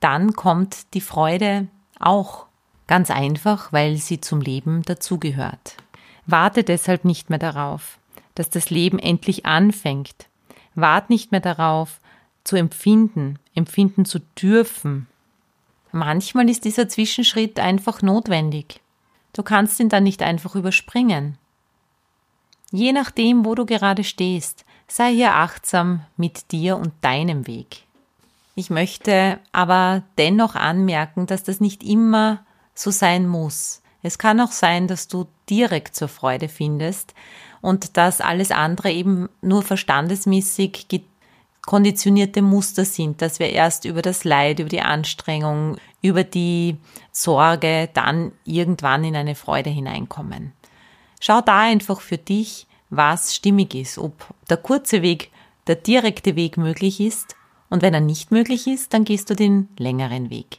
dann 0.00 0.34
kommt 0.34 0.92
die 0.92 1.00
Freude 1.00 1.66
auch. 1.98 2.44
Ganz 2.86 3.10
einfach, 3.10 3.72
weil 3.72 3.96
sie 3.96 4.20
zum 4.20 4.42
Leben 4.42 4.82
dazugehört. 4.82 5.78
Warte 6.26 6.62
deshalb 6.62 7.06
nicht 7.06 7.30
mehr 7.30 7.38
darauf, 7.38 7.99
dass 8.40 8.48
das 8.48 8.70
Leben 8.70 8.98
endlich 8.98 9.44
anfängt. 9.44 10.30
Wart 10.74 11.10
nicht 11.10 11.30
mehr 11.30 11.42
darauf, 11.42 12.00
zu 12.42 12.56
empfinden, 12.56 13.38
empfinden 13.54 14.06
zu 14.06 14.20
dürfen. 14.40 15.06
Manchmal 15.92 16.48
ist 16.48 16.64
dieser 16.64 16.88
Zwischenschritt 16.88 17.60
einfach 17.60 18.00
notwendig. 18.00 18.80
Du 19.34 19.42
kannst 19.42 19.78
ihn 19.78 19.90
dann 19.90 20.04
nicht 20.04 20.22
einfach 20.22 20.54
überspringen. 20.54 21.36
Je 22.72 22.92
nachdem, 22.92 23.44
wo 23.44 23.54
du 23.54 23.66
gerade 23.66 24.04
stehst, 24.04 24.64
sei 24.88 25.12
hier 25.12 25.34
achtsam 25.34 26.06
mit 26.16 26.50
dir 26.50 26.78
und 26.78 26.94
deinem 27.02 27.46
Weg. 27.46 27.82
Ich 28.54 28.70
möchte 28.70 29.38
aber 29.52 30.02
dennoch 30.16 30.54
anmerken, 30.54 31.26
dass 31.26 31.42
das 31.42 31.60
nicht 31.60 31.82
immer 31.82 32.42
so 32.74 32.90
sein 32.90 33.28
muss. 33.28 33.82
Es 34.02 34.16
kann 34.16 34.40
auch 34.40 34.52
sein, 34.52 34.88
dass 34.88 35.08
du 35.08 35.26
direkt 35.50 35.94
zur 35.94 36.08
Freude 36.08 36.48
findest 36.48 37.12
und 37.60 37.96
dass 37.96 38.20
alles 38.20 38.50
andere 38.50 38.90
eben 38.90 39.28
nur 39.42 39.62
verstandesmäßig 39.62 40.86
konditionierte 41.62 42.42
Muster 42.42 42.84
sind, 42.84 43.22
dass 43.22 43.38
wir 43.38 43.50
erst 43.50 43.84
über 43.84 44.02
das 44.02 44.24
Leid, 44.24 44.60
über 44.60 44.68
die 44.68 44.80
Anstrengung, 44.80 45.76
über 46.02 46.24
die 46.24 46.76
Sorge 47.12 47.90
dann 47.92 48.32
irgendwann 48.44 49.04
in 49.04 49.14
eine 49.14 49.34
Freude 49.34 49.70
hineinkommen. 49.70 50.52
Schau 51.20 51.42
da 51.42 51.60
einfach 51.60 52.00
für 52.00 52.18
dich, 52.18 52.66
was 52.88 53.34
stimmig 53.34 53.74
ist, 53.74 53.98
ob 53.98 54.34
der 54.48 54.56
kurze 54.56 55.02
Weg, 55.02 55.30
der 55.66 55.76
direkte 55.76 56.34
Weg 56.34 56.56
möglich 56.56 56.98
ist 57.00 57.36
und 57.68 57.82
wenn 57.82 57.94
er 57.94 58.00
nicht 58.00 58.32
möglich 58.32 58.66
ist, 58.66 58.92
dann 58.94 59.04
gehst 59.04 59.30
du 59.30 59.34
den 59.34 59.68
längeren 59.78 60.30
Weg. 60.30 60.58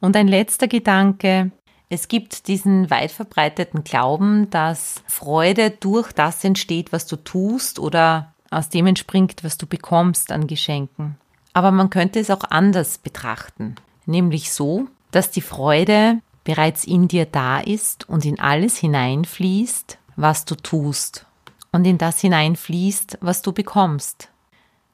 Und 0.00 0.16
ein 0.16 0.28
letzter 0.28 0.68
Gedanke, 0.68 1.50
es 1.90 2.08
gibt 2.08 2.48
diesen 2.48 2.90
weit 2.90 3.10
verbreiteten 3.10 3.82
Glauben, 3.82 4.50
dass 4.50 5.02
Freude 5.06 5.70
durch 5.70 6.12
das 6.12 6.44
entsteht, 6.44 6.92
was 6.92 7.06
du 7.06 7.16
tust 7.16 7.78
oder 7.78 8.32
aus 8.50 8.68
dem 8.68 8.86
entspringt, 8.86 9.42
was 9.42 9.56
du 9.56 9.66
bekommst 9.66 10.30
an 10.32 10.46
Geschenken. 10.46 11.16
Aber 11.54 11.70
man 11.70 11.90
könnte 11.90 12.20
es 12.20 12.30
auch 12.30 12.44
anders 12.50 12.98
betrachten, 12.98 13.76
nämlich 14.06 14.52
so, 14.52 14.86
dass 15.10 15.30
die 15.30 15.40
Freude 15.40 16.20
bereits 16.44 16.84
in 16.84 17.08
dir 17.08 17.26
da 17.26 17.58
ist 17.60 18.08
und 18.08 18.24
in 18.24 18.38
alles 18.38 18.76
hineinfließt, 18.76 19.98
was 20.16 20.44
du 20.44 20.54
tust 20.54 21.26
und 21.72 21.86
in 21.86 21.98
das 21.98 22.20
hineinfließt, 22.20 23.18
was 23.20 23.42
du 23.42 23.52
bekommst. 23.52 24.30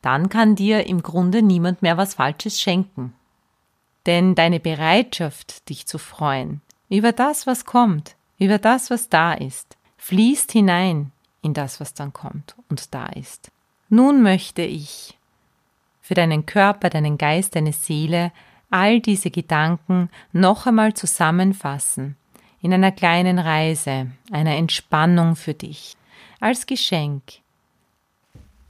Dann 0.00 0.28
kann 0.28 0.54
dir 0.54 0.86
im 0.86 1.02
Grunde 1.02 1.42
niemand 1.42 1.82
mehr 1.82 1.96
was 1.96 2.14
Falsches 2.14 2.60
schenken. 2.60 3.14
Denn 4.06 4.34
deine 4.34 4.60
Bereitschaft, 4.60 5.68
dich 5.70 5.86
zu 5.86 5.98
freuen, 5.98 6.60
über 6.88 7.12
das, 7.12 7.46
was 7.46 7.64
kommt, 7.64 8.16
über 8.38 8.58
das, 8.58 8.90
was 8.90 9.08
da 9.08 9.32
ist, 9.32 9.76
fließt 9.98 10.52
hinein 10.52 11.12
in 11.42 11.54
das, 11.54 11.80
was 11.80 11.94
dann 11.94 12.12
kommt 12.12 12.54
und 12.68 12.94
da 12.94 13.06
ist. 13.06 13.50
Nun 13.88 14.22
möchte 14.22 14.62
ich 14.62 15.18
für 16.00 16.14
deinen 16.14 16.46
Körper, 16.46 16.90
deinen 16.90 17.16
Geist, 17.18 17.56
deine 17.56 17.72
Seele 17.72 18.32
all 18.70 19.00
diese 19.00 19.30
Gedanken 19.30 20.10
noch 20.32 20.66
einmal 20.66 20.94
zusammenfassen 20.94 22.16
in 22.60 22.72
einer 22.72 22.92
kleinen 22.92 23.38
Reise, 23.38 24.10
einer 24.32 24.56
Entspannung 24.56 25.36
für 25.36 25.54
dich, 25.54 25.96
als 26.40 26.66
Geschenk. 26.66 27.22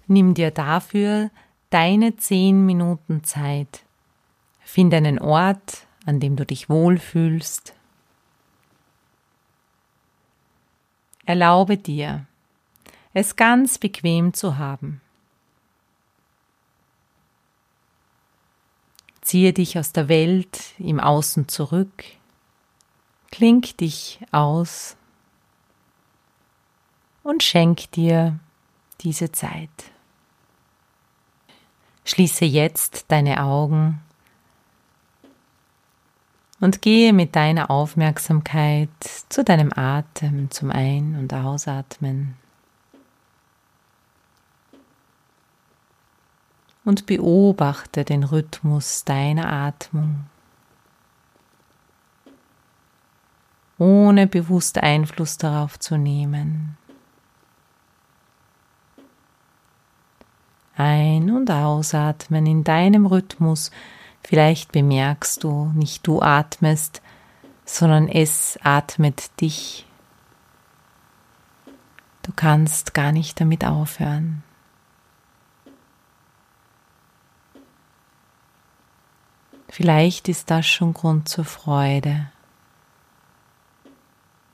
Nimm 0.07 0.35
dir 0.35 0.51
dafür 0.51 1.31
deine 1.71 2.17
zehn 2.17 2.67
Minuten 2.67 3.25
Zeit. 3.25 3.83
Finde 4.61 4.97
einen 4.99 5.19
Ort, 5.19 5.87
an 6.07 6.21
dem 6.21 6.37
du 6.37 6.45
dich 6.45 6.69
wohlfühlst. 6.69 7.75
Erlaube 11.27 11.79
dir, 11.79 12.27
es 13.15 13.37
ganz 13.37 13.79
bequem 13.79 14.35
zu 14.35 14.59
haben. 14.59 15.01
Ziehe 19.23 19.55
dich 19.55 19.79
aus 19.79 19.93
der 19.93 20.09
Welt 20.09 20.75
im 20.79 21.01
Außen 21.01 21.49
zurück, 21.49 22.05
klink 23.31 23.79
dich 23.79 24.21
aus 24.33 24.97
und 27.23 27.43
schenk 27.43 27.91
dir 27.93 28.39
diese 29.01 29.33
Zeit. 29.33 29.71
Schließe 32.05 32.45
jetzt 32.45 33.07
deine 33.09 33.43
Augen 33.43 34.04
und 36.65 36.81
gehe 36.81 37.13
mit 37.13 37.37
deiner 37.37 37.71
Aufmerksamkeit 37.71 38.89
zu 39.29 39.45
deinem 39.45 39.71
Atem, 39.77 40.51
zum 40.51 40.71
Ein- 40.71 41.15
und 41.15 41.35
Ausatmen. 41.35 42.37
Und 46.83 47.05
beobachte 47.05 48.07
den 48.07 48.25
Rhythmus 48.25 49.05
deiner 49.05 49.53
Atmung, 49.53 50.25
ohne 53.77 54.27
bewusst 54.27 54.79
Einfluss 54.79 55.37
darauf 55.37 55.79
zu 55.79 55.99
nehmen. 55.99 56.79
Ein- 60.79 61.31
und 61.31 61.51
ausatmen 61.51 62.47
in 62.47 62.65
deinem 62.65 63.05
Rhythmus 63.05 63.71
Vielleicht 64.27 64.73
bemerkst 64.73 65.45
du, 65.45 65.71
nicht 65.75 66.07
du 66.07 66.23
atmest, 66.23 67.03
sondern 67.67 68.09
es 68.09 68.59
atmet 68.63 69.39
dich. 69.41 69.87
Du 72.23 72.33
kannst 72.35 72.95
gar 72.95 73.13
nicht 73.13 73.39
damit 73.39 73.67
aufhören. 73.67 74.43
Vielleicht 79.69 80.29
ist 80.29 80.51
das 80.51 80.67
schon 80.67 80.95
Grund 80.95 81.29
zur 81.29 81.45
Freude, 81.45 82.31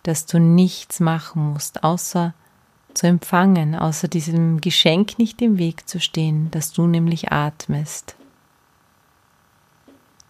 dass 0.03 0.27
du 0.27 0.41
nichts 0.41 0.99
machen 0.99 1.53
musst, 1.53 1.85
außer 1.85 2.35
zu 2.95 3.07
empfangen, 3.07 3.77
außer 3.77 4.09
diesem 4.09 4.61
Geschenk 4.61 5.19
nicht 5.19 5.41
im 5.43 5.59
Weg 5.59 5.89
zu 5.89 6.01
stehen, 6.01 6.51
dass 6.51 6.73
du 6.73 6.89
nämlich 6.89 7.31
atmest 7.31 8.17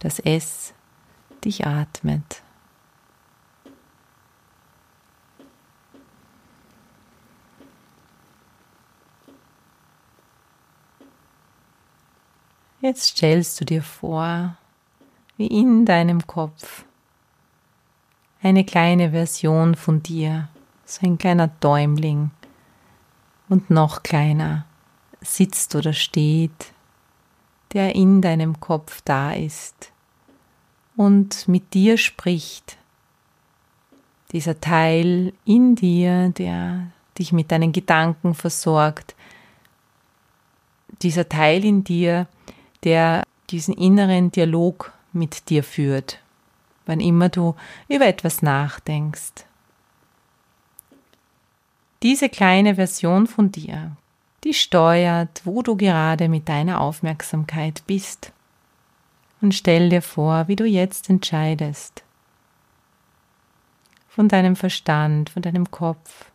dass 0.00 0.18
es 0.18 0.74
dich 1.44 1.66
atmet. 1.66 2.42
Jetzt 12.80 13.02
stellst 13.02 13.60
du 13.60 13.66
dir 13.66 13.82
vor, 13.82 14.56
wie 15.36 15.46
in 15.46 15.84
deinem 15.84 16.26
Kopf 16.26 16.84
eine 18.42 18.64
kleine 18.64 19.10
Version 19.10 19.74
von 19.74 20.02
dir, 20.02 20.48
so 20.86 21.06
ein 21.06 21.18
kleiner 21.18 21.48
Däumling 21.48 22.30
und 23.50 23.68
noch 23.68 24.02
kleiner, 24.02 24.64
sitzt 25.20 25.74
oder 25.74 25.92
steht 25.92 26.72
der 27.72 27.94
in 27.94 28.20
deinem 28.20 28.60
Kopf 28.60 29.00
da 29.04 29.32
ist 29.32 29.92
und 30.96 31.48
mit 31.48 31.74
dir 31.74 31.96
spricht. 31.98 32.76
Dieser 34.32 34.60
Teil 34.60 35.32
in 35.44 35.74
dir, 35.74 36.30
der 36.30 36.90
dich 37.18 37.32
mit 37.32 37.50
deinen 37.50 37.72
Gedanken 37.72 38.34
versorgt. 38.34 39.14
Dieser 41.02 41.28
Teil 41.28 41.64
in 41.64 41.84
dir, 41.84 42.26
der 42.84 43.24
diesen 43.50 43.74
inneren 43.74 44.30
Dialog 44.30 44.92
mit 45.12 45.48
dir 45.50 45.64
führt, 45.64 46.20
wann 46.86 47.00
immer 47.00 47.28
du 47.28 47.54
über 47.88 48.06
etwas 48.06 48.42
nachdenkst. 48.42 49.44
Diese 52.02 52.28
kleine 52.28 52.76
Version 52.76 53.26
von 53.26 53.52
dir 53.52 53.96
die 54.44 54.54
steuert, 54.54 55.42
wo 55.44 55.62
du 55.62 55.76
gerade 55.76 56.28
mit 56.28 56.48
deiner 56.48 56.80
Aufmerksamkeit 56.80 57.82
bist. 57.86 58.32
Und 59.40 59.54
stell 59.54 59.88
dir 59.88 60.02
vor, 60.02 60.48
wie 60.48 60.56
du 60.56 60.64
jetzt 60.64 61.08
entscheidest. 61.10 62.02
Von 64.08 64.28
deinem 64.28 64.56
Verstand, 64.56 65.30
von 65.30 65.42
deinem 65.42 65.70
Kopf, 65.70 66.26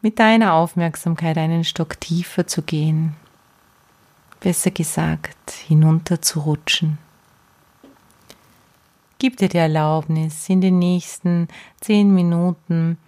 mit 0.00 0.18
deiner 0.18 0.52
Aufmerksamkeit 0.52 1.38
einen 1.38 1.64
Stock 1.64 1.98
tiefer 2.00 2.46
zu 2.46 2.62
gehen, 2.62 3.16
besser 4.40 4.70
gesagt, 4.70 5.50
hinunter 5.50 6.20
zu 6.20 6.40
rutschen. 6.40 6.98
Gib 9.18 9.38
dir 9.38 9.48
die 9.48 9.56
Erlaubnis, 9.56 10.48
in 10.50 10.60
den 10.60 10.78
nächsten 10.78 11.48
zehn 11.80 12.12
Minuten 12.12 12.98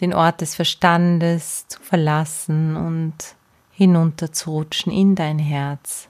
den 0.00 0.14
Ort 0.14 0.40
des 0.40 0.54
Verstandes 0.54 1.68
zu 1.68 1.80
verlassen 1.80 2.76
und 2.76 3.14
hinunterzurutschen 3.72 4.92
in 4.92 5.14
dein 5.14 5.38
Herz. 5.38 6.08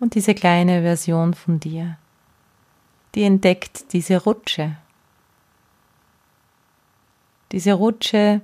Und 0.00 0.14
diese 0.14 0.34
kleine 0.34 0.82
Version 0.82 1.34
von 1.34 1.60
dir, 1.60 1.98
die 3.14 3.22
entdeckt 3.22 3.92
diese 3.92 4.22
Rutsche. 4.22 4.76
Diese 7.52 7.74
Rutsche, 7.74 8.40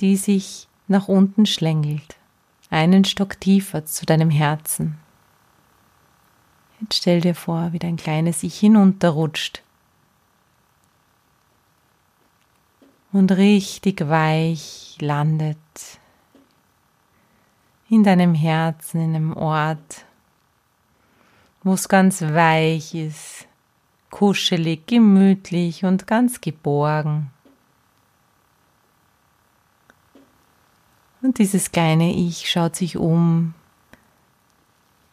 die 0.00 0.16
sich 0.16 0.68
nach 0.86 1.08
unten 1.08 1.46
schlängelt, 1.46 2.16
einen 2.70 3.04
Stock 3.04 3.40
tiefer 3.40 3.84
zu 3.84 4.06
deinem 4.06 4.30
Herzen. 4.30 4.98
Jetzt 6.80 6.96
stell 6.96 7.20
dir 7.20 7.34
vor, 7.34 7.72
wie 7.72 7.78
dein 7.78 7.96
kleines 7.96 8.42
Ich 8.42 8.58
hinunterrutscht 8.58 9.62
und 13.12 13.32
richtig 13.32 14.08
weich 14.08 14.96
landet 15.00 15.58
in 17.88 18.04
deinem 18.04 18.34
Herzen, 18.34 19.00
in 19.00 19.16
einem 19.16 19.36
Ort, 19.36 20.04
wo 21.64 21.74
es 21.74 21.88
ganz 21.88 22.22
weich 22.22 22.94
ist, 22.94 23.46
kuschelig, 24.10 24.86
gemütlich 24.86 25.84
und 25.84 26.06
ganz 26.06 26.40
geborgen. 26.40 27.30
Und 31.22 31.38
dieses 31.38 31.72
kleine 31.72 32.14
Ich 32.14 32.48
schaut 32.50 32.76
sich 32.76 32.96
um 32.96 33.54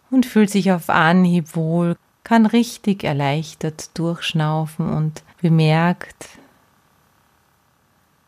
und 0.10 0.26
fühlt 0.26 0.50
sich 0.50 0.72
auf 0.72 0.90
Anhieb 0.90 1.56
wohl, 1.56 1.98
kann 2.24 2.46
richtig 2.46 3.04
erleichtert 3.04 3.98
durchschnaufen 3.98 4.90
und 4.90 5.24
bemerkt, 5.42 6.30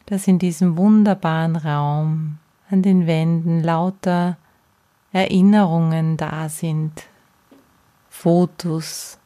dass 0.09 0.27
in 0.27 0.39
diesem 0.39 0.75
wunderbaren 0.75 1.55
Raum 1.55 2.39
an 2.71 2.81
den 2.81 3.05
Wänden 3.05 3.61
lauter 3.61 4.37
Erinnerungen 5.11 6.17
da 6.17 6.49
sind, 6.49 7.03
Fotos, 8.09 9.19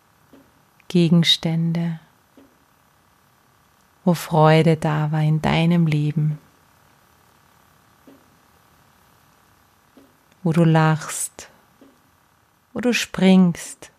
Gegenstände, 0.90 2.02
wo 4.04 4.14
Freude 4.14 4.76
da 4.76 5.14
war 5.14 5.22
in 5.22 5.42
deinem 5.42 5.88
Leben, 5.88 6.38
wo 10.44 10.52
du 10.52 10.66
lachst, 10.66 11.50
wo 12.74 12.82
du 12.82 12.94
springst, 12.94 13.90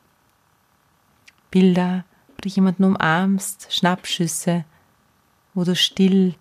Bilder, 1.51 2.05
wo 2.29 2.35
du 2.43 2.49
jemanden 2.51 2.85
umarmst, 2.85 3.73
Schnappschüsse, 3.73 4.67
wo 5.55 5.65
du 5.65 5.75
still 5.75 6.35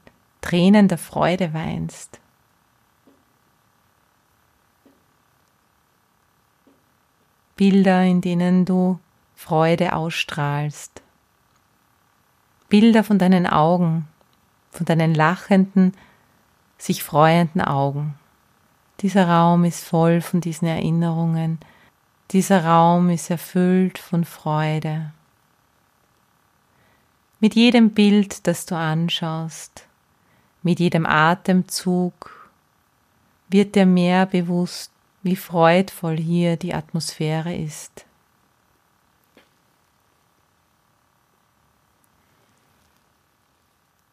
Tränen 0.43 0.89
der 0.89 0.97
Freude 0.97 1.53
weinst. 1.53 2.19
Bilder, 7.55 8.03
in 8.03 8.19
denen 8.19 8.65
du 8.65 8.99
Freude 9.35 9.93
ausstrahlst. 9.93 11.01
Bilder 12.67 13.05
von 13.05 13.19
deinen 13.19 13.47
Augen, 13.47 14.05
von 14.69 14.85
deinen 14.85 15.15
lachenden, 15.15 15.93
sich 16.77 17.03
freuenden 17.03 17.61
Augen. 17.61 18.15
Dieser 18.99 19.29
Raum 19.29 19.63
ist 19.63 19.85
voll 19.85 20.19
von 20.19 20.41
diesen 20.41 20.67
Erinnerungen. 20.67 21.57
Dieser 22.31 22.65
Raum 22.65 23.09
ist 23.09 23.29
erfüllt 23.29 23.97
von 23.97 24.25
Freude. 24.25 25.13
Mit 27.39 27.55
jedem 27.55 27.91
Bild, 27.91 28.45
das 28.45 28.65
du 28.65 28.75
anschaust, 28.75 29.87
mit 30.63 30.79
jedem 30.79 31.05
Atemzug 31.05 32.49
wird 33.49 33.75
dir 33.75 33.85
mehr 33.85 34.25
bewusst, 34.25 34.91
wie 35.21 35.35
freudvoll 35.35 36.17
hier 36.17 36.57
die 36.57 36.73
Atmosphäre 36.73 37.55
ist. 37.55 38.05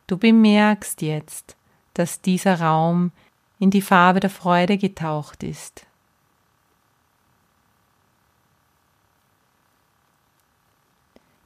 Du 0.06 0.18
bemerkst 0.18 1.02
jetzt, 1.02 1.56
dass 1.94 2.20
dieser 2.20 2.60
Raum 2.60 3.12
in 3.60 3.70
die 3.70 3.82
Farbe 3.82 4.18
der 4.18 4.30
Freude 4.30 4.76
getaucht 4.76 5.44
ist. 5.44 5.86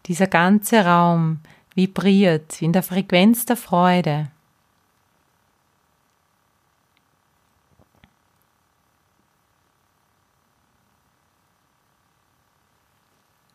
Dieser 0.06 0.26
ganze 0.26 0.84
Raum 0.84 1.40
vibriert 1.74 2.60
in 2.60 2.72
der 2.72 2.82
Frequenz 2.82 3.46
der 3.46 3.56
Freude. 3.56 4.30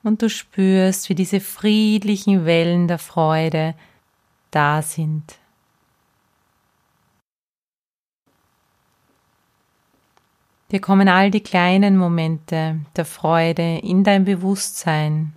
Und 0.09 0.23
du 0.23 0.29
spürst, 0.29 1.07
wie 1.07 1.15
diese 1.15 1.39
friedlichen 1.39 2.45
Wellen 2.45 2.87
der 2.87 2.97
Freude 2.97 3.75
da 4.49 4.81
sind. 4.81 5.37
Dir 10.71 10.81
kommen 10.81 11.07
all 11.07 11.29
die 11.29 11.41
kleinen 11.41 11.95
Momente 11.95 12.79
der 12.95 13.05
Freude 13.05 13.77
in 13.83 14.03
dein 14.03 14.25
Bewusstsein, 14.25 15.33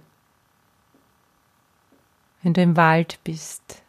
wenn 2.42 2.54
du 2.54 2.62
im 2.62 2.76
Wald 2.76 3.18
bist, 3.24 3.82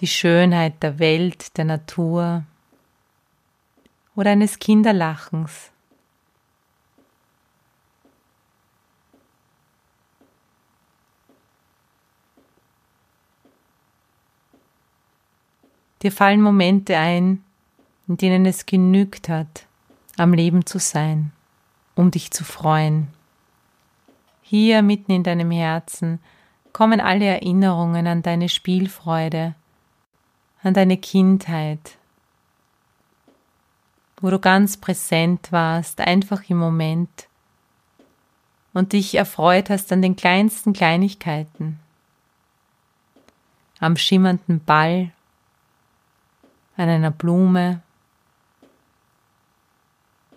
die 0.00 0.06
Schönheit 0.06 0.82
der 0.82 0.98
Welt, 0.98 1.56
der 1.56 1.64
Natur 1.64 2.44
oder 4.14 4.30
eines 4.30 4.58
Kinderlachens. 4.58 5.70
Dir 16.02 16.12
fallen 16.12 16.42
Momente 16.42 16.96
ein, 16.96 17.42
in 18.08 18.16
denen 18.16 18.46
es 18.46 18.66
genügt 18.66 19.28
hat, 19.28 19.66
am 20.16 20.32
Leben 20.32 20.66
zu 20.66 20.78
sein, 20.78 21.32
um 21.94 22.10
dich 22.10 22.30
zu 22.30 22.44
freuen. 22.44 23.08
Hier 24.42 24.82
mitten 24.82 25.12
in 25.12 25.22
deinem 25.22 25.50
Herzen 25.50 26.20
kommen 26.72 27.00
alle 27.00 27.24
Erinnerungen 27.24 28.06
an 28.06 28.22
deine 28.22 28.48
Spielfreude, 28.48 29.54
an 30.62 30.74
deine 30.74 30.98
Kindheit, 30.98 31.96
wo 34.20 34.30
du 34.30 34.38
ganz 34.38 34.76
präsent 34.76 35.52
warst, 35.52 36.00
einfach 36.00 36.48
im 36.48 36.58
Moment 36.58 37.28
und 38.72 38.92
dich 38.92 39.14
erfreut 39.14 39.70
hast 39.70 39.90
an 39.90 40.02
den 40.02 40.16
kleinsten 40.16 40.74
Kleinigkeiten, 40.74 41.80
am 43.80 43.96
schimmernden 43.96 44.60
Ball, 44.60 45.12
an 46.76 46.88
einer 46.88 47.10
Blume, 47.10 47.82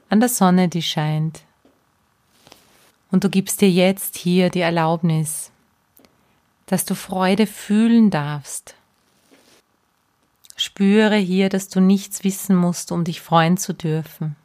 an 0.10 0.19
der 0.19 0.30
Sonne, 0.30 0.69
die 0.69 0.82
scheint. 0.82 1.43
Und 3.12 3.23
du 3.23 3.30
gibst 3.30 3.62
dir 3.62 3.69
jetzt 3.69 4.15
hier 4.15 4.49
die 4.49 4.62
Erlaubnis, 4.62 5.52
dass 6.65 6.86
du 6.86 6.95
Freude 6.95 7.47
fühlen 7.47 8.10
darfst. 8.10 8.75
Spüre 10.56 11.15
hier, 11.15 11.49
dass 11.49 11.69
du 11.69 11.80
nichts 11.80 12.23
wissen 12.23 12.56
musst, 12.56 12.91
um 12.91 13.04
dich 13.04 13.21
freuen 13.21 13.58
zu 13.58 13.73
dürfen. 13.73 14.36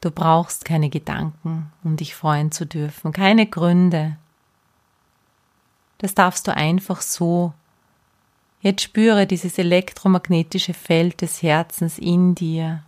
Du 0.00 0.10
brauchst 0.10 0.66
keine 0.66 0.90
Gedanken, 0.90 1.72
um 1.82 1.96
dich 1.96 2.14
freuen 2.14 2.52
zu 2.52 2.66
dürfen, 2.66 3.12
keine 3.12 3.46
Gründe. 3.46 4.18
Das 5.98 6.14
darfst 6.14 6.46
du 6.46 6.54
einfach 6.54 7.00
so. 7.00 7.52
Jetzt 8.60 8.82
spüre 8.82 9.26
dieses 9.26 9.58
elektromagnetische 9.58 10.74
Feld 10.74 11.20
des 11.20 11.42
Herzens 11.42 11.98
in 11.98 12.34
dir. 12.34 12.82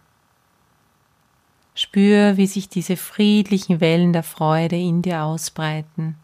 Spür, 1.74 2.38
wie 2.38 2.46
sich 2.46 2.70
diese 2.70 2.96
friedlichen 2.96 3.80
Wellen 3.80 4.14
der 4.14 4.22
Freude 4.22 4.76
in 4.76 5.02
dir 5.02 5.22
ausbreiten, 5.22 6.16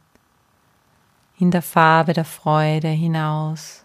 in 1.38 1.50
der 1.50 1.60
Farbe 1.60 2.14
der 2.14 2.24
Freude 2.24 2.88
hinaus, 2.88 3.84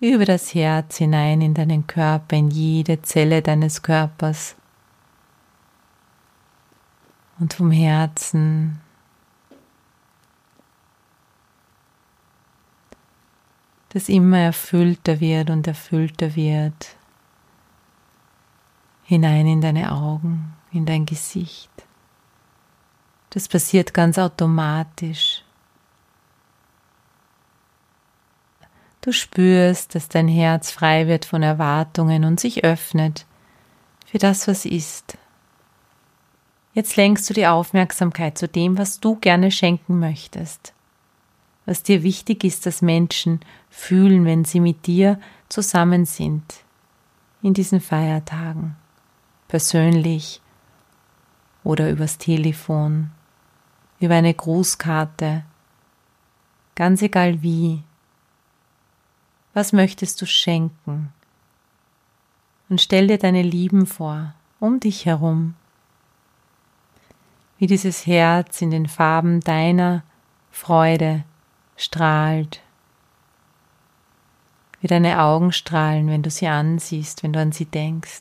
über 0.00 0.24
das 0.24 0.54
Herz 0.54 0.96
hinein 0.96 1.40
in 1.40 1.54
deinen 1.54 1.86
Körper, 1.86 2.36
in 2.36 2.50
jede 2.50 3.00
Zelle 3.02 3.42
deines 3.42 3.82
Körpers 3.82 4.56
und 7.38 7.54
vom 7.54 7.70
Herzen 7.70 8.80
das 13.90 14.08
immer 14.08 14.38
erfüllter 14.38 15.20
wird 15.20 15.50
und 15.50 15.66
erfüllter 15.66 16.36
wird, 16.36 16.96
hinein 19.04 19.46
in 19.46 19.60
deine 19.60 19.92
Augen, 19.92 20.54
in 20.72 20.84
dein 20.84 21.06
Gesicht. 21.06 21.70
Das 23.30 23.48
passiert 23.48 23.94
ganz 23.94 24.18
automatisch. 24.18 25.42
Du 29.00 29.12
spürst, 29.12 29.94
dass 29.94 30.08
dein 30.08 30.28
Herz 30.28 30.70
frei 30.70 31.06
wird 31.06 31.24
von 31.24 31.42
Erwartungen 31.42 32.24
und 32.24 32.40
sich 32.40 32.64
öffnet 32.64 33.24
für 34.04 34.18
das, 34.18 34.48
was 34.48 34.64
ist. 34.64 35.16
Jetzt 36.74 36.96
lenkst 36.96 37.28
du 37.28 37.34
die 37.34 37.46
Aufmerksamkeit 37.46 38.38
zu 38.38 38.48
dem, 38.48 38.76
was 38.78 39.00
du 39.00 39.16
gerne 39.16 39.50
schenken 39.50 39.98
möchtest, 39.98 40.74
was 41.68 41.82
dir 41.82 42.02
wichtig 42.02 42.44
ist, 42.44 42.64
dass 42.64 42.80
Menschen 42.80 43.40
fühlen, 43.68 44.24
wenn 44.24 44.46
sie 44.46 44.58
mit 44.58 44.86
dir 44.86 45.20
zusammen 45.50 46.06
sind 46.06 46.64
in 47.42 47.52
diesen 47.52 47.82
Feiertagen, 47.82 48.74
persönlich 49.48 50.40
oder 51.64 51.90
übers 51.90 52.16
Telefon, 52.16 53.10
über 54.00 54.14
eine 54.14 54.32
Grußkarte, 54.32 55.44
ganz 56.74 57.02
egal 57.02 57.42
wie. 57.42 57.82
Was 59.52 59.74
möchtest 59.74 60.22
du 60.22 60.26
schenken? 60.26 61.12
Und 62.70 62.80
stell 62.80 63.08
dir 63.08 63.18
deine 63.18 63.42
Lieben 63.42 63.84
vor, 63.84 64.32
um 64.58 64.80
dich 64.80 65.04
herum, 65.04 65.54
wie 67.58 67.66
dieses 67.66 68.06
Herz 68.06 68.62
in 68.62 68.70
den 68.70 68.86
Farben 68.86 69.40
deiner 69.40 70.02
Freude 70.50 71.24
strahlt, 71.78 72.60
wie 74.82 74.86
deine 74.86 75.22
Augen 75.22 75.52
strahlen, 75.52 76.08
wenn 76.08 76.22
du 76.22 76.30
sie 76.30 76.46
ansiehst, 76.46 77.22
wenn 77.22 77.32
du 77.32 77.40
an 77.40 77.52
sie 77.52 77.64
denkst. 77.64 78.20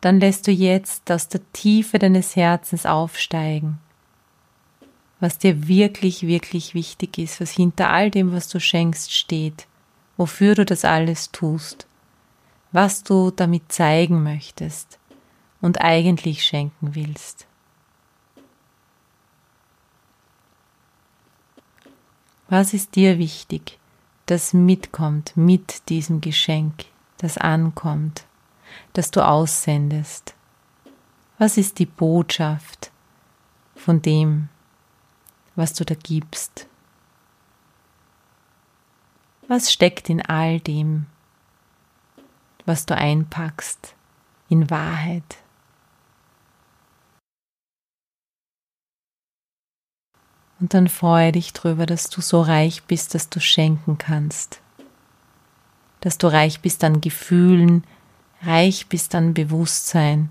Dann 0.00 0.18
lässt 0.20 0.46
du 0.46 0.50
jetzt 0.50 1.10
aus 1.10 1.28
der 1.28 1.40
Tiefe 1.52 1.98
deines 1.98 2.34
Herzens 2.36 2.86
aufsteigen 2.86 3.78
was 5.24 5.38
dir 5.38 5.68
wirklich, 5.68 6.26
wirklich 6.26 6.74
wichtig 6.74 7.16
ist, 7.16 7.40
was 7.40 7.50
hinter 7.50 7.88
all 7.88 8.10
dem, 8.10 8.32
was 8.32 8.48
du 8.48 8.60
schenkst, 8.60 9.10
steht, 9.10 9.66
wofür 10.18 10.54
du 10.54 10.66
das 10.66 10.84
alles 10.84 11.32
tust, 11.32 11.86
was 12.72 13.04
du 13.04 13.30
damit 13.30 13.72
zeigen 13.72 14.22
möchtest 14.22 14.98
und 15.62 15.80
eigentlich 15.80 16.44
schenken 16.44 16.94
willst. 16.94 17.46
Was 22.56 22.72
ist 22.72 22.94
dir 22.94 23.18
wichtig, 23.18 23.80
das 24.26 24.52
mitkommt 24.52 25.36
mit 25.36 25.88
diesem 25.88 26.20
Geschenk, 26.20 26.84
das 27.18 27.36
ankommt, 27.36 28.26
das 28.92 29.10
du 29.10 29.26
aussendest? 29.26 30.34
Was 31.36 31.56
ist 31.56 31.80
die 31.80 31.86
Botschaft 31.86 32.92
von 33.74 34.00
dem, 34.00 34.50
was 35.56 35.72
du 35.74 35.84
da 35.84 35.96
gibst. 35.96 36.68
Was 39.48 39.72
steckt 39.72 40.08
in 40.08 40.22
all 40.22 40.60
dem, 40.60 41.06
was 42.66 42.86
du 42.86 42.96
einpackst, 42.96 43.96
in 44.48 44.70
Wahrheit? 44.70 45.43
Und 50.60 50.74
dann 50.74 50.88
freue 50.88 51.32
dich 51.32 51.52
drüber, 51.52 51.86
dass 51.86 52.08
du 52.08 52.20
so 52.20 52.40
reich 52.42 52.84
bist, 52.84 53.14
dass 53.14 53.28
du 53.28 53.40
schenken 53.40 53.98
kannst. 53.98 54.60
Dass 56.00 56.18
du 56.18 56.26
reich 56.26 56.60
bist 56.60 56.84
an 56.84 57.00
Gefühlen, 57.00 57.84
reich 58.42 58.86
bist 58.88 59.14
an 59.14 59.34
Bewusstsein, 59.34 60.30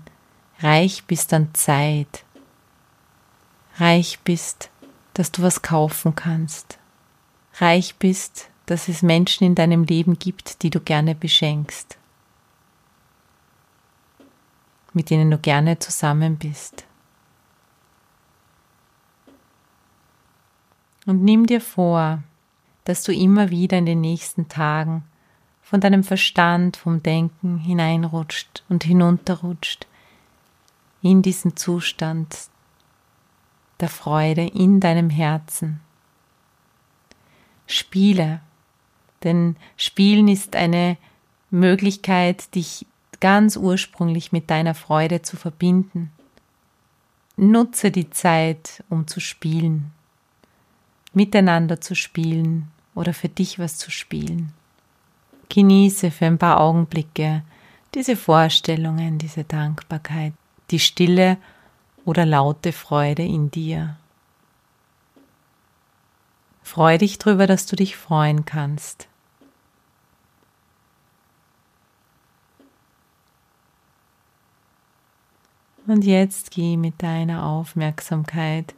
reich 0.60 1.04
bist 1.04 1.32
an 1.32 1.48
Zeit, 1.54 2.24
reich 3.78 4.20
bist 4.20 4.70
dass 5.14 5.30
du 5.30 5.42
was 5.42 5.62
kaufen 5.62 6.14
kannst, 6.14 6.78
reich 7.54 7.94
bist, 7.96 8.50
dass 8.66 8.88
es 8.88 9.02
Menschen 9.02 9.44
in 9.44 9.54
deinem 9.54 9.84
Leben 9.84 10.18
gibt, 10.18 10.62
die 10.62 10.70
du 10.70 10.80
gerne 10.80 11.14
beschenkst, 11.14 11.96
mit 14.92 15.10
denen 15.10 15.30
du 15.30 15.38
gerne 15.38 15.78
zusammen 15.78 16.36
bist. 16.36 16.84
Und 21.06 21.22
nimm 21.22 21.46
dir 21.46 21.60
vor, 21.60 22.22
dass 22.84 23.02
du 23.02 23.12
immer 23.12 23.50
wieder 23.50 23.78
in 23.78 23.86
den 23.86 24.00
nächsten 24.00 24.48
Tagen 24.48 25.04
von 25.62 25.80
deinem 25.80 26.04
Verstand, 26.04 26.76
vom 26.76 27.02
Denken 27.02 27.58
hineinrutscht 27.58 28.64
und 28.68 28.84
hinunterrutscht 28.84 29.86
in 31.02 31.22
diesen 31.22 31.56
Zustand 31.56 32.48
der 33.80 33.88
Freude 33.88 34.46
in 34.46 34.80
deinem 34.80 35.10
Herzen. 35.10 35.80
Spiele, 37.66 38.40
denn 39.22 39.56
Spielen 39.76 40.28
ist 40.28 40.54
eine 40.54 40.96
Möglichkeit, 41.50 42.54
dich 42.54 42.86
ganz 43.20 43.56
ursprünglich 43.56 44.32
mit 44.32 44.50
deiner 44.50 44.74
Freude 44.74 45.22
zu 45.22 45.36
verbinden. 45.36 46.12
Nutze 47.36 47.90
die 47.90 48.10
Zeit, 48.10 48.84
um 48.90 49.06
zu 49.06 49.20
spielen, 49.20 49.92
miteinander 51.16 51.80
zu 51.80 51.94
spielen 51.94 52.68
oder 52.94 53.14
für 53.14 53.28
dich 53.28 53.58
was 53.58 53.76
zu 53.76 53.90
spielen. 53.90 54.52
Genieße 55.48 56.10
für 56.10 56.26
ein 56.26 56.38
paar 56.38 56.60
Augenblicke 56.60 57.42
diese 57.94 58.16
Vorstellungen, 58.16 59.18
diese 59.18 59.44
Dankbarkeit, 59.44 60.32
die 60.70 60.80
Stille 60.80 61.36
oder 62.04 62.26
laute 62.26 62.72
Freude 62.72 63.22
in 63.22 63.50
dir. 63.50 63.96
Freu 66.62 66.98
dich 66.98 67.18
darüber, 67.18 67.46
dass 67.46 67.66
du 67.66 67.76
dich 67.76 67.96
freuen 67.96 68.44
kannst. 68.44 69.06
Und 75.86 76.04
jetzt 76.04 76.50
geh 76.50 76.78
mit 76.78 77.02
deiner 77.02 77.44
Aufmerksamkeit 77.44 78.74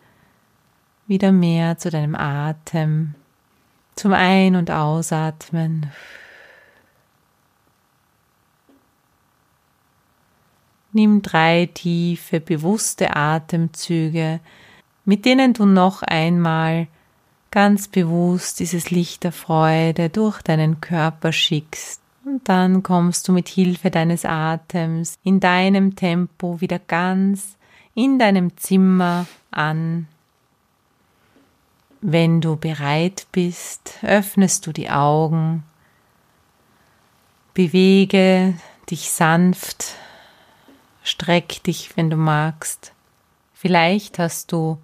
wieder 1.06 1.32
mehr 1.32 1.78
zu 1.78 1.90
deinem 1.90 2.14
Atem, 2.14 3.14
zum 3.94 4.12
Ein- 4.12 4.56
und 4.56 4.70
Ausatmen. 4.70 5.92
Nimm 10.92 11.22
drei 11.22 11.68
tiefe, 11.72 12.40
bewusste 12.40 13.16
Atemzüge, 13.16 14.40
mit 15.04 15.24
denen 15.24 15.52
du 15.52 15.66
noch 15.66 16.02
einmal 16.02 16.88
ganz 17.50 17.88
bewusst 17.88 18.60
dieses 18.60 18.90
Licht 18.90 19.24
der 19.24 19.32
Freude 19.32 20.08
durch 20.10 20.42
deinen 20.42 20.80
Körper 20.80 21.32
schickst. 21.32 22.00
Und 22.24 22.48
dann 22.48 22.82
kommst 22.82 23.28
du 23.28 23.32
mit 23.32 23.48
Hilfe 23.48 23.90
deines 23.90 24.24
Atems 24.24 25.16
in 25.22 25.38
deinem 25.38 25.94
Tempo 25.96 26.60
wieder 26.60 26.78
ganz 26.78 27.56
in 27.94 28.18
deinem 28.18 28.56
Zimmer 28.56 29.26
an. 29.50 30.08
Wenn 32.08 32.40
du 32.40 32.54
bereit 32.54 33.26
bist, 33.32 33.98
öffnest 34.02 34.64
du 34.64 34.72
die 34.72 34.90
Augen, 34.90 35.64
bewege 37.52 38.54
dich 38.88 39.10
sanft 39.10 39.96
Streck 41.06 41.62
dich, 41.62 41.96
wenn 41.96 42.10
du 42.10 42.16
magst. 42.16 42.92
Vielleicht 43.54 44.18
hast 44.18 44.50
du 44.50 44.78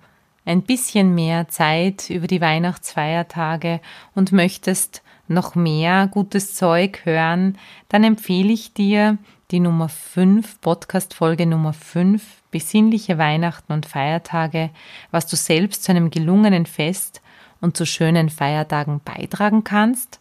ein 0.45 0.63
bisschen 0.63 1.17
mehr 1.17 1.49
Zeit 1.49 2.11
über 2.11 2.29
die 2.29 2.41
Weihnachtsfeiertage 2.41 3.81
und 4.15 4.31
möchtest 4.31 5.03
noch 5.27 5.57
mehr 5.57 6.09
gutes 6.09 6.55
Zeug 6.55 7.05
hören, 7.05 7.59
dann 7.89 8.05
empfehle 8.05 8.53
ich 8.53 8.73
dir 8.73 9.19
die 9.53 9.61
Nummer 9.61 9.91
5, 9.91 10.63
Podcast-Folge 10.63 11.45
Nummer 11.45 11.75
5, 11.75 12.43
besinnliche 12.51 13.19
Weihnachten 13.19 13.75
und 13.75 13.85
Feiertage, 13.85 14.71
was 15.11 15.27
du 15.27 15.37
selbst 15.37 15.85
zu 15.85 15.93
einem 15.93 16.11
gelungenen 16.11 16.65
Fest 16.65 17.21
und 17.61 17.77
zu 17.77 17.85
schönen 17.85 18.31
Feiertagen 18.31 19.03
beitragen 19.05 19.63
kannst. 19.63 20.21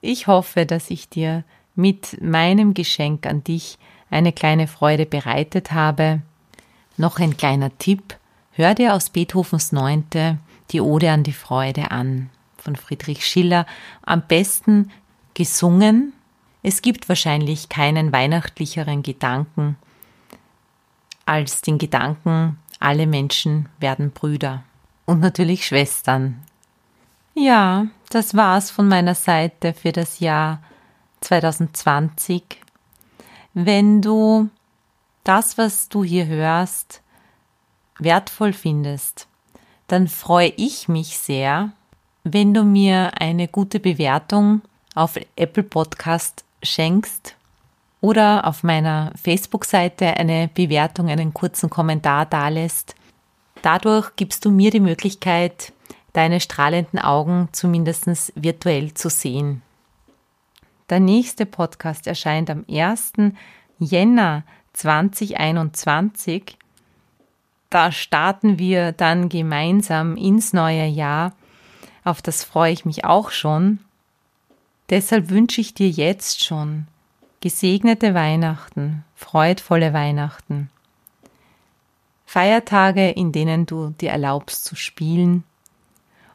Ich 0.00 0.28
hoffe, 0.28 0.64
dass 0.64 0.90
ich 0.90 1.08
dir 1.08 1.42
mit 1.74 2.22
meinem 2.22 2.72
Geschenk 2.72 3.26
an 3.26 3.42
dich 3.42 3.78
eine 4.10 4.32
kleine 4.32 4.68
Freude 4.68 5.04
bereitet 5.04 5.72
habe. 5.72 6.22
Noch 6.96 7.18
ein 7.18 7.36
kleiner 7.36 7.76
Tipp. 7.78 8.16
Hör 8.52 8.74
dir 8.74 8.94
aus 8.94 9.10
Beethovens 9.10 9.72
Neunte 9.72 10.38
die 10.70 10.80
Ode 10.80 11.10
an 11.10 11.24
die 11.24 11.32
Freude 11.32 11.90
an 11.90 12.30
von 12.58 12.76
Friedrich 12.76 13.26
Schiller. 13.26 13.66
Am 14.02 14.22
besten 14.22 14.92
gesungen. 15.34 16.12
Es 16.62 16.82
gibt 16.82 17.08
wahrscheinlich 17.08 17.68
keinen 17.68 18.12
weihnachtlicheren 18.12 19.02
Gedanken 19.02 19.76
als 21.26 21.62
den 21.62 21.78
Gedanken, 21.78 22.58
alle 22.78 23.06
Menschen 23.06 23.68
werden 23.78 24.10
Brüder 24.10 24.64
und 25.06 25.20
natürlich 25.20 25.66
Schwestern. 25.66 26.42
Ja, 27.34 27.86
das 28.10 28.36
war's 28.36 28.70
von 28.70 28.88
meiner 28.88 29.14
Seite 29.14 29.72
für 29.72 29.92
das 29.92 30.20
Jahr 30.20 30.62
2020. 31.20 32.42
Wenn 33.54 34.02
du 34.02 34.50
das, 35.24 35.56
was 35.58 35.88
du 35.88 36.04
hier 36.04 36.26
hörst, 36.26 37.02
wertvoll 37.98 38.52
findest, 38.52 39.28
dann 39.86 40.08
freue 40.08 40.52
ich 40.56 40.88
mich 40.88 41.18
sehr, 41.18 41.72
wenn 42.24 42.52
du 42.54 42.64
mir 42.64 43.12
eine 43.20 43.48
gute 43.48 43.80
Bewertung 43.80 44.62
auf 44.94 45.18
Apple 45.36 45.62
Podcast 45.62 46.44
schenkst 46.62 47.36
oder 48.00 48.46
auf 48.46 48.62
meiner 48.62 49.12
Facebook-Seite 49.22 50.16
eine 50.16 50.48
Bewertung, 50.52 51.08
einen 51.08 51.32
kurzen 51.32 51.70
Kommentar 51.70 52.26
dalässt. 52.26 52.94
Dadurch 53.62 54.16
gibst 54.16 54.44
du 54.44 54.50
mir 54.50 54.70
die 54.70 54.80
Möglichkeit, 54.80 55.72
deine 56.12 56.40
strahlenden 56.40 56.98
Augen 56.98 57.48
zumindest 57.52 58.32
virtuell 58.34 58.92
zu 58.94 59.08
sehen. 59.08 59.62
Der 60.90 61.00
nächste 61.00 61.46
Podcast 61.46 62.06
erscheint 62.06 62.50
am 62.50 62.64
1. 62.68 63.12
Jänner 63.78 64.42
2021. 64.74 66.58
Da 67.70 67.92
starten 67.92 68.58
wir 68.58 68.92
dann 68.92 69.28
gemeinsam 69.28 70.16
ins 70.16 70.52
neue 70.52 70.86
Jahr. 70.86 71.32
Auf 72.04 72.20
das 72.20 72.44
freue 72.44 72.72
ich 72.72 72.84
mich 72.84 73.04
auch 73.04 73.30
schon. 73.30 73.78
Deshalb 74.92 75.30
wünsche 75.30 75.62
ich 75.62 75.72
dir 75.72 75.88
jetzt 75.88 76.44
schon 76.44 76.86
gesegnete 77.40 78.12
Weihnachten, 78.12 79.06
freudvolle 79.14 79.94
Weihnachten. 79.94 80.68
Feiertage, 82.26 83.08
in 83.08 83.32
denen 83.32 83.64
du 83.64 83.94
dir 83.98 84.10
erlaubst 84.10 84.66
zu 84.66 84.76
spielen, 84.76 85.44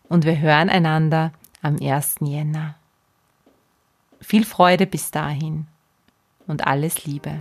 und 0.09 0.25
wir 0.25 0.39
hören 0.39 0.71
einander 0.71 1.33
am 1.61 1.77
1. 1.79 2.15
Jänner. 2.21 2.73
Viel 4.21 4.43
Freude 4.43 4.87
bis 4.87 5.11
dahin 5.11 5.67
und 6.47 6.65
alles 6.65 7.05
Liebe. 7.05 7.37